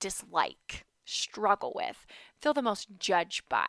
dislike, 0.00 0.86
struggle 1.04 1.72
with, 1.74 2.06
feel 2.40 2.54
the 2.54 2.62
most 2.62 2.88
judged 2.98 3.48
by? 3.48 3.68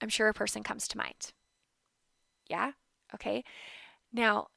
I'm 0.00 0.08
sure 0.08 0.28
a 0.28 0.34
person 0.34 0.62
comes 0.62 0.88
to 0.88 0.98
mind. 0.98 1.32
Yeah? 2.48 2.72
Okay. 3.14 3.44
Now, 4.12 4.48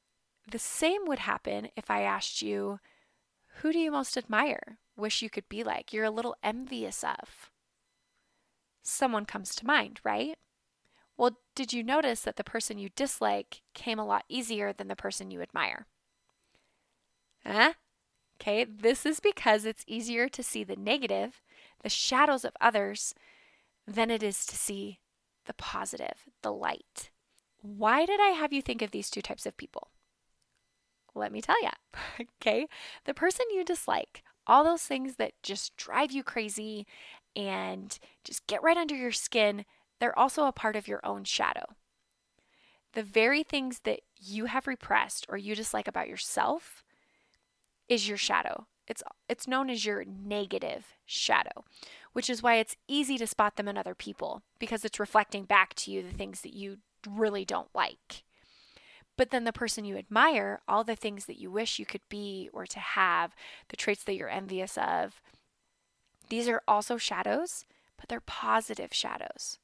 the 0.50 0.58
same 0.58 1.06
would 1.06 1.20
happen 1.20 1.68
if 1.76 1.90
I 1.90 2.02
asked 2.02 2.42
you, 2.42 2.80
who 3.58 3.72
do 3.72 3.78
you 3.78 3.90
most 3.90 4.16
admire? 4.16 4.78
Wish 4.96 5.22
you 5.22 5.30
could 5.30 5.48
be 5.48 5.62
like? 5.62 5.92
You're 5.92 6.04
a 6.04 6.10
little 6.10 6.36
envious 6.42 7.04
of? 7.04 7.50
Someone 8.82 9.24
comes 9.24 9.54
to 9.56 9.66
mind, 9.66 10.00
right? 10.04 10.36
Well, 11.16 11.38
did 11.54 11.72
you 11.72 11.82
notice 11.82 12.22
that 12.22 12.36
the 12.36 12.44
person 12.44 12.78
you 12.78 12.88
dislike 12.96 13.62
came 13.72 13.98
a 13.98 14.06
lot 14.06 14.24
easier 14.28 14.72
than 14.72 14.88
the 14.88 14.96
person 14.96 15.30
you 15.30 15.40
admire? 15.42 15.86
Huh? 17.46 17.74
Okay, 18.40 18.64
this 18.64 19.06
is 19.06 19.20
because 19.20 19.64
it's 19.64 19.84
easier 19.86 20.28
to 20.28 20.42
see 20.42 20.64
the 20.64 20.76
negative, 20.76 21.40
the 21.82 21.88
shadows 21.88 22.44
of 22.44 22.56
others, 22.60 23.14
than 23.86 24.10
it 24.10 24.22
is 24.22 24.44
to 24.46 24.56
see 24.56 24.98
the 25.46 25.54
positive, 25.54 26.28
the 26.42 26.52
light. 26.52 27.10
Why 27.62 28.06
did 28.06 28.20
I 28.20 28.28
have 28.28 28.52
you 28.52 28.60
think 28.60 28.82
of 28.82 28.90
these 28.90 29.10
two 29.10 29.22
types 29.22 29.46
of 29.46 29.56
people? 29.56 29.88
Let 31.14 31.32
me 31.32 31.40
tell 31.40 31.60
you. 31.62 31.70
okay, 32.40 32.66
the 33.04 33.14
person 33.14 33.46
you 33.54 33.64
dislike, 33.64 34.22
all 34.46 34.64
those 34.64 34.82
things 34.82 35.16
that 35.16 35.32
just 35.42 35.76
drive 35.76 36.10
you 36.10 36.22
crazy 36.22 36.86
and 37.36 37.98
just 38.24 38.46
get 38.46 38.62
right 38.62 38.76
under 38.76 38.94
your 38.94 39.12
skin, 39.12 39.64
they're 40.00 40.18
also 40.18 40.46
a 40.46 40.52
part 40.52 40.76
of 40.76 40.88
your 40.88 41.00
own 41.04 41.24
shadow. 41.24 41.64
The 42.92 43.02
very 43.02 43.42
things 43.42 43.80
that 43.80 44.00
you 44.16 44.46
have 44.46 44.66
repressed 44.66 45.26
or 45.28 45.36
you 45.36 45.54
dislike 45.54 45.88
about 45.88 46.08
yourself 46.08 46.84
is 47.88 48.08
your 48.08 48.16
shadow. 48.16 48.66
It's 48.86 49.02
it's 49.28 49.48
known 49.48 49.70
as 49.70 49.86
your 49.86 50.04
negative 50.04 50.94
shadow, 51.06 51.64
which 52.12 52.28
is 52.28 52.42
why 52.42 52.56
it's 52.56 52.76
easy 52.86 53.16
to 53.18 53.26
spot 53.26 53.56
them 53.56 53.68
in 53.68 53.78
other 53.78 53.94
people 53.94 54.42
because 54.58 54.84
it's 54.84 55.00
reflecting 55.00 55.44
back 55.44 55.74
to 55.74 55.90
you 55.90 56.02
the 56.02 56.16
things 56.16 56.42
that 56.42 56.52
you 56.52 56.78
really 57.08 57.44
don't 57.44 57.74
like. 57.74 58.24
But 59.16 59.30
then 59.30 59.44
the 59.44 59.52
person 59.52 59.84
you 59.84 59.96
admire, 59.96 60.60
all 60.66 60.84
the 60.84 60.96
things 60.96 61.26
that 61.26 61.38
you 61.38 61.50
wish 61.50 61.78
you 61.78 61.86
could 61.86 62.06
be 62.08 62.50
or 62.52 62.66
to 62.66 62.80
have, 62.80 63.34
the 63.68 63.76
traits 63.76 64.02
that 64.04 64.16
you're 64.16 64.28
envious 64.28 64.76
of, 64.76 65.20
these 66.28 66.48
are 66.48 66.62
also 66.66 66.96
shadows, 66.96 67.64
but 67.98 68.08
they're 68.08 68.20
positive 68.20 68.92
shadows. 68.92 69.58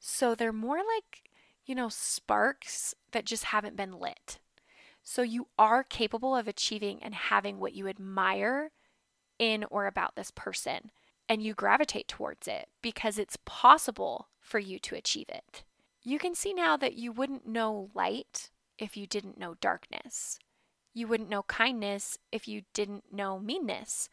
So 0.00 0.34
they're 0.34 0.52
more 0.52 0.78
like, 0.78 1.30
you 1.66 1.74
know, 1.74 1.90
sparks 1.90 2.94
that 3.12 3.26
just 3.26 3.44
haven't 3.44 3.76
been 3.76 3.92
lit. 3.92 4.38
So 5.02 5.22
you 5.22 5.48
are 5.58 5.84
capable 5.84 6.34
of 6.34 6.48
achieving 6.48 7.02
and 7.02 7.14
having 7.14 7.58
what 7.58 7.74
you 7.74 7.86
admire 7.86 8.70
in 9.38 9.64
or 9.70 9.86
about 9.86 10.16
this 10.16 10.30
person. 10.30 10.90
And 11.28 11.42
you 11.42 11.54
gravitate 11.54 12.08
towards 12.08 12.48
it 12.48 12.68
because 12.82 13.18
it's 13.18 13.38
possible 13.44 14.28
for 14.40 14.58
you 14.58 14.78
to 14.80 14.96
achieve 14.96 15.28
it. 15.28 15.62
You 16.02 16.18
can 16.18 16.34
see 16.34 16.52
now 16.52 16.76
that 16.78 16.94
you 16.94 17.12
wouldn't 17.12 17.46
know 17.46 17.90
light 17.94 18.50
if 18.78 18.96
you 18.96 19.06
didn't 19.06 19.38
know 19.38 19.54
darkness. 19.60 20.38
You 20.92 21.06
wouldn't 21.06 21.28
know 21.28 21.44
kindness 21.44 22.18
if 22.32 22.48
you 22.48 22.62
didn't 22.72 23.12
know 23.12 23.38
meanness. 23.38 24.08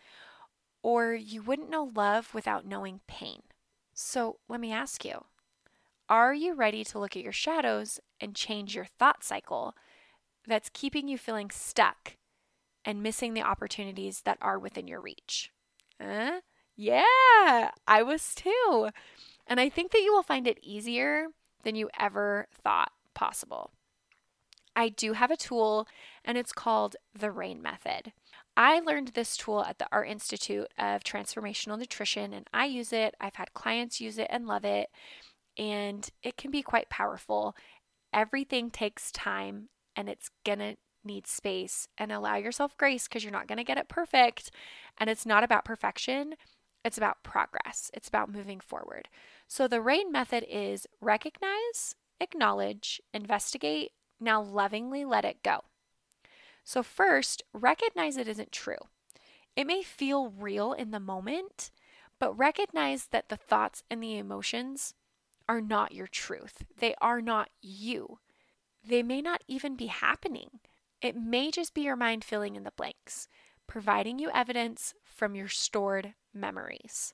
Or 0.84 1.14
you 1.14 1.42
wouldn't 1.42 1.72
know 1.72 1.92
love 1.96 2.34
without 2.34 2.68
knowing 2.68 3.00
pain. 3.08 3.42
So 3.94 4.38
let 4.48 4.60
me 4.60 4.72
ask 4.72 5.04
you 5.04 5.24
are 6.10 6.34
you 6.34 6.54
ready 6.54 6.84
to 6.86 7.00
look 7.00 7.16
at 7.16 7.24
your 7.24 7.34
shadows 7.34 8.00
and 8.22 8.36
change 8.36 8.76
your 8.76 8.88
thought 8.98 9.24
cycle 9.24 9.76
that's 10.48 10.70
keeping 10.74 11.08
you 11.08 11.18
feeling 11.18 11.50
stuck 11.52 12.16
and 12.86 13.04
missing 13.04 13.34
the 13.34 13.42
opportunities 13.42 14.22
that 14.22 14.38
are 14.42 14.58
within 14.58 14.88
your 14.88 15.02
reach? 15.02 15.52
Uh, 16.00 16.40
yeah, 16.76 17.72
I 17.88 18.04
was 18.04 18.34
too. 18.36 18.90
And 19.46 19.60
I 19.60 19.70
think 19.70 19.92
that 19.92 20.02
you 20.02 20.14
will 20.14 20.24
find 20.24 20.48
it 20.48 20.60
easier 20.62 21.28
than 21.64 21.76
you 21.76 21.90
ever 22.00 22.48
thought 22.64 22.92
possible. 23.14 23.72
I 24.76 24.90
do 24.90 25.14
have 25.14 25.32
a 25.32 25.38
tool, 25.38 25.88
and 26.24 26.38
it's 26.38 26.52
called 26.52 26.96
the 27.18 27.32
RAIN 27.32 27.64
method. 27.64 28.14
I 28.56 28.80
learned 28.80 29.10
this 29.10 29.36
tool 29.36 29.66
at 29.66 29.80
the 29.80 29.88
Art 29.92 30.08
Institute 30.08 30.68
of 30.78 31.04
Transformational 31.04 31.80
Nutrition, 31.80 32.32
and 32.32 32.48
I 32.54 32.66
use 32.66 32.94
it. 32.94 33.16
I've 33.20 33.36
had 33.36 33.56
clients 33.56 34.00
use 34.00 34.20
it 34.20 34.28
and 34.30 34.46
love 34.46 34.64
it, 34.64 34.90
and 35.58 36.10
it 36.24 36.38
can 36.38 36.52
be 36.52 36.62
quite 36.62 36.90
powerful. 36.90 37.56
Everything 38.14 38.70
takes 38.70 39.12
time, 39.12 39.70
and 39.96 40.10
it's 40.10 40.30
gonna 40.46 40.78
need 41.04 41.28
space, 41.28 41.88
and 41.98 42.12
allow 42.12 42.36
yourself 42.36 42.78
grace 42.78 43.08
because 43.08 43.24
you're 43.24 43.32
not 43.32 43.48
gonna 43.48 43.64
get 43.64 43.78
it 43.78 43.88
perfect. 43.88 44.52
And 44.98 45.10
it's 45.10 45.26
not 45.26 45.44
about 45.44 45.66
perfection, 45.66 46.36
it's 46.84 46.98
about 46.98 47.24
progress, 47.24 47.92
it's 47.94 48.08
about 48.08 48.32
moving 48.32 48.60
forward. 48.60 49.10
So 49.48 49.68
the 49.68 49.82
RAIN 49.82 50.12
method 50.12 50.46
is 50.50 50.88
recognize, 51.02 51.96
acknowledge, 52.20 53.02
investigate, 53.14 53.92
now 54.20 54.42
lovingly 54.42 55.06
let 55.06 55.26
it 55.26 55.44
go. 55.44 55.62
So, 56.64 56.84
first, 56.84 57.44
recognize 57.54 58.18
it 58.18 58.28
isn't 58.28 58.52
true. 58.52 58.90
It 59.56 59.68
may 59.68 59.84
feel 59.84 60.30
real 60.30 60.74
in 60.74 60.92
the 60.92 61.00
moment, 61.00 61.72
but 62.20 62.38
recognize 62.38 63.08
that 63.08 63.30
the 63.30 63.38
thoughts 63.38 63.84
and 63.90 64.04
the 64.04 64.18
emotions 64.18 64.94
are 65.48 65.62
not 65.62 65.94
your 65.94 66.08
truth. 66.08 66.64
They 66.80 66.96
are 67.02 67.22
not 67.22 67.50
you. 67.62 68.20
They 68.86 69.04
may 69.04 69.22
not 69.22 69.44
even 69.48 69.76
be 69.76 69.88
happening. 69.88 70.60
It 71.02 71.16
may 71.16 71.52
just 71.52 71.74
be 71.74 71.82
your 71.82 71.96
mind 71.96 72.24
filling 72.24 72.56
in 72.56 72.64
the 72.64 72.72
blanks, 72.76 73.28
providing 73.68 74.20
you 74.20 74.30
evidence 74.34 74.94
from 75.04 75.36
your 75.36 75.48
stored 75.48 76.14
memories. 76.34 77.14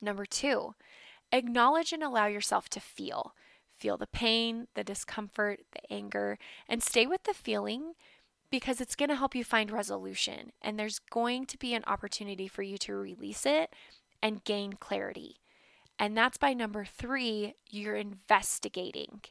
Number 0.00 0.24
two, 0.24 0.74
acknowledge 1.32 1.92
and 1.92 2.02
allow 2.02 2.26
yourself 2.26 2.68
to 2.70 2.80
feel. 2.80 3.34
Feel 3.76 3.96
the 3.96 4.06
pain, 4.06 4.66
the 4.74 4.84
discomfort, 4.84 5.60
the 5.72 5.92
anger, 5.92 6.38
and 6.68 6.82
stay 6.82 7.06
with 7.06 7.24
the 7.24 7.34
feeling 7.34 7.92
because 8.50 8.80
it's 8.80 8.96
going 8.96 9.08
to 9.08 9.16
help 9.16 9.34
you 9.34 9.44
find 9.44 9.70
resolution. 9.70 10.52
And 10.62 10.78
there's 10.78 10.98
going 10.98 11.46
to 11.46 11.58
be 11.58 11.74
an 11.74 11.84
opportunity 11.86 12.48
for 12.48 12.62
you 12.62 12.78
to 12.78 12.94
release 12.94 13.44
it 13.46 13.74
and 14.22 14.44
gain 14.44 14.74
clarity. 14.74 15.36
And 15.98 16.16
that's 16.16 16.38
by 16.38 16.54
number 16.54 16.84
three, 16.84 17.54
you're 17.68 17.96
investigating. 17.96 19.22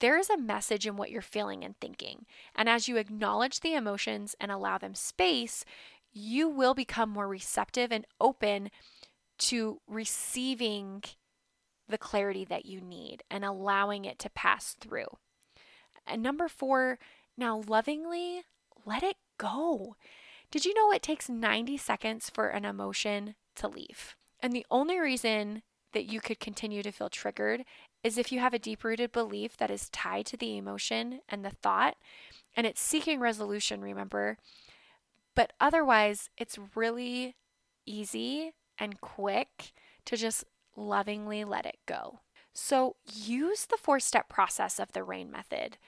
There 0.00 0.18
is 0.18 0.28
a 0.28 0.36
message 0.36 0.86
in 0.86 0.96
what 0.96 1.10
you're 1.10 1.22
feeling 1.22 1.64
and 1.64 1.78
thinking. 1.80 2.26
And 2.56 2.68
as 2.68 2.88
you 2.88 2.96
acknowledge 2.96 3.60
the 3.60 3.74
emotions 3.74 4.34
and 4.40 4.50
allow 4.50 4.78
them 4.78 4.96
space, 4.96 5.64
you 6.12 6.48
will 6.48 6.74
become 6.74 7.08
more 7.08 7.28
receptive 7.28 7.92
and 7.92 8.04
open 8.20 8.70
to 9.38 9.80
receiving 9.86 11.04
the 11.88 11.98
clarity 11.98 12.44
that 12.44 12.66
you 12.66 12.80
need 12.80 13.22
and 13.30 13.44
allowing 13.44 14.04
it 14.04 14.18
to 14.20 14.30
pass 14.30 14.74
through. 14.80 15.06
And 16.06 16.22
number 16.22 16.48
four, 16.48 16.98
now 17.36 17.62
lovingly 17.66 18.42
let 18.84 19.02
it 19.02 19.16
go. 19.38 19.96
Did 20.50 20.64
you 20.64 20.74
know 20.74 20.92
it 20.92 21.02
takes 21.02 21.28
90 21.28 21.76
seconds 21.76 22.28
for 22.28 22.48
an 22.48 22.64
emotion 22.64 23.36
to 23.56 23.68
leave? 23.68 24.16
And 24.40 24.52
the 24.52 24.66
only 24.70 24.98
reason 24.98 25.62
that 25.92 26.10
you 26.10 26.20
could 26.20 26.40
continue 26.40 26.82
to 26.82 26.92
feel 26.92 27.08
triggered 27.08 27.64
is 28.02 28.18
if 28.18 28.32
you 28.32 28.40
have 28.40 28.54
a 28.54 28.58
deep 28.58 28.84
rooted 28.84 29.12
belief 29.12 29.56
that 29.56 29.70
is 29.70 29.88
tied 29.90 30.26
to 30.26 30.36
the 30.36 30.56
emotion 30.56 31.20
and 31.28 31.44
the 31.44 31.50
thought, 31.50 31.96
and 32.56 32.66
it's 32.66 32.80
seeking 32.80 33.20
resolution, 33.20 33.80
remember. 33.80 34.38
But 35.34 35.52
otherwise, 35.60 36.28
it's 36.36 36.58
really 36.74 37.36
easy 37.86 38.52
and 38.78 39.00
quick 39.00 39.72
to 40.06 40.16
just 40.16 40.44
lovingly 40.76 41.44
let 41.44 41.66
it 41.66 41.78
go. 41.86 42.20
So 42.52 42.96
use 43.10 43.66
the 43.66 43.78
four 43.80 44.00
step 44.00 44.28
process 44.28 44.78
of 44.78 44.92
the 44.92 45.04
RAIN 45.04 45.30
method. 45.30 45.78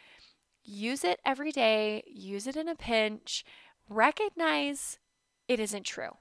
Use 0.62 1.04
it 1.04 1.20
every 1.24 1.52
day, 1.52 2.02
use 2.06 2.46
it 2.46 2.56
in 2.56 2.68
a 2.68 2.74
pinch, 2.74 3.44
recognize 3.88 4.98
it 5.46 5.60
isn't 5.60 5.84
true. 5.84 6.16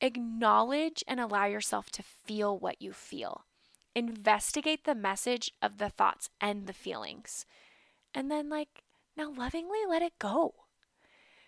Acknowledge 0.00 1.02
and 1.08 1.18
allow 1.18 1.46
yourself 1.46 1.90
to 1.92 2.02
feel 2.02 2.58
what 2.58 2.82
you 2.82 2.92
feel. 2.92 3.44
Investigate 3.94 4.84
the 4.84 4.94
message 4.94 5.52
of 5.62 5.78
the 5.78 5.88
thoughts 5.88 6.28
and 6.40 6.66
the 6.66 6.74
feelings. 6.74 7.46
And 8.14 8.30
then, 8.30 8.50
like, 8.50 8.82
now 9.16 9.32
lovingly 9.32 9.78
let 9.88 10.02
it 10.02 10.18
go. 10.18 10.54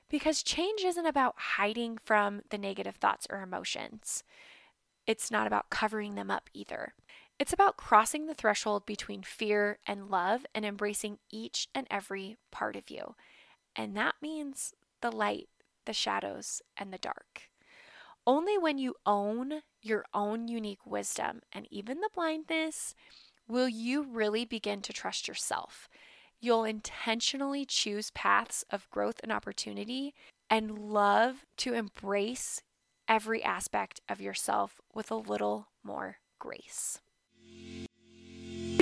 Because 0.08 0.42
change 0.42 0.82
isn't 0.82 1.04
about 1.04 1.34
hiding 1.36 1.98
from 2.02 2.40
the 2.48 2.56
negative 2.56 2.96
thoughts 2.96 3.26
or 3.28 3.42
emotions. 3.42 4.24
It's 5.06 5.30
not 5.30 5.46
about 5.46 5.68
covering 5.68 6.14
them 6.14 6.30
up 6.30 6.48
either. 6.54 6.94
It's 7.38 7.52
about 7.52 7.76
crossing 7.76 8.26
the 8.26 8.34
threshold 8.34 8.86
between 8.86 9.22
fear 9.22 9.78
and 9.86 10.10
love 10.10 10.46
and 10.54 10.64
embracing 10.64 11.18
each 11.30 11.68
and 11.74 11.86
every 11.90 12.36
part 12.50 12.76
of 12.76 12.90
you. 12.90 13.14
And 13.76 13.96
that 13.96 14.16
means 14.22 14.74
the 15.02 15.12
light, 15.12 15.48
the 15.84 15.92
shadows, 15.92 16.62
and 16.76 16.92
the 16.92 16.98
dark. 16.98 17.42
Only 18.28 18.58
when 18.58 18.76
you 18.76 18.94
own 19.06 19.62
your 19.80 20.04
own 20.12 20.48
unique 20.48 20.84
wisdom 20.84 21.40
and 21.50 21.66
even 21.70 22.00
the 22.00 22.10
blindness 22.14 22.94
will 23.48 23.70
you 23.70 24.02
really 24.02 24.44
begin 24.44 24.82
to 24.82 24.92
trust 24.92 25.26
yourself. 25.26 25.88
You'll 26.38 26.64
intentionally 26.64 27.64
choose 27.64 28.10
paths 28.10 28.66
of 28.70 28.90
growth 28.90 29.18
and 29.22 29.32
opportunity 29.32 30.12
and 30.50 30.78
love 30.78 31.46
to 31.56 31.72
embrace 31.72 32.60
every 33.08 33.42
aspect 33.42 34.02
of 34.10 34.20
yourself 34.20 34.78
with 34.92 35.10
a 35.10 35.16
little 35.16 35.68
more 35.82 36.18
grace. 36.38 37.00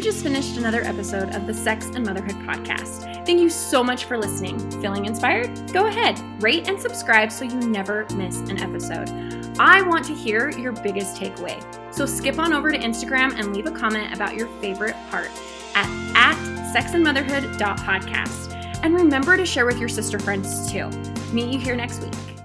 Just 0.07 0.23
finished 0.23 0.57
another 0.57 0.83
episode 0.83 1.35
of 1.35 1.49
the 1.49 1.53
Sex 1.53 1.87
and 1.87 2.07
Motherhood 2.07 2.37
podcast. 2.47 3.27
Thank 3.27 3.41
you 3.41 3.51
so 3.51 3.83
much 3.83 4.05
for 4.05 4.17
listening. 4.17 4.57
Feeling 4.81 5.05
inspired? 5.05 5.73
Go 5.73 5.87
ahead, 5.87 6.17
rate 6.41 6.69
and 6.69 6.81
subscribe 6.81 7.33
so 7.33 7.45
you 7.45 7.57
never 7.57 8.07
miss 8.15 8.39
an 8.39 8.61
episode. 8.61 9.11
I 9.59 9.83
want 9.83 10.05
to 10.05 10.15
hear 10.15 10.51
your 10.51 10.71
biggest 10.71 11.21
takeaway. 11.21 11.61
So 11.93 12.07
skip 12.07 12.39
on 12.39 12.53
over 12.53 12.71
to 12.71 12.79
Instagram 12.79 13.37
and 13.37 13.53
leave 13.53 13.67
a 13.67 13.73
comment 13.73 14.15
about 14.15 14.37
your 14.37 14.47
favorite 14.61 14.95
part 15.11 15.33
at, 15.75 15.89
at 16.15 16.37
sexandmotherhood.podcast. 16.73 18.85
And 18.85 18.95
remember 18.95 19.37
to 19.37 19.45
share 19.45 19.67
with 19.67 19.81
your 19.81 19.89
sister 19.89 20.21
friends 20.21 20.71
too. 20.71 20.89
Meet 21.33 21.53
you 21.53 21.59
here 21.59 21.75
next 21.75 22.05
week. 22.05 22.36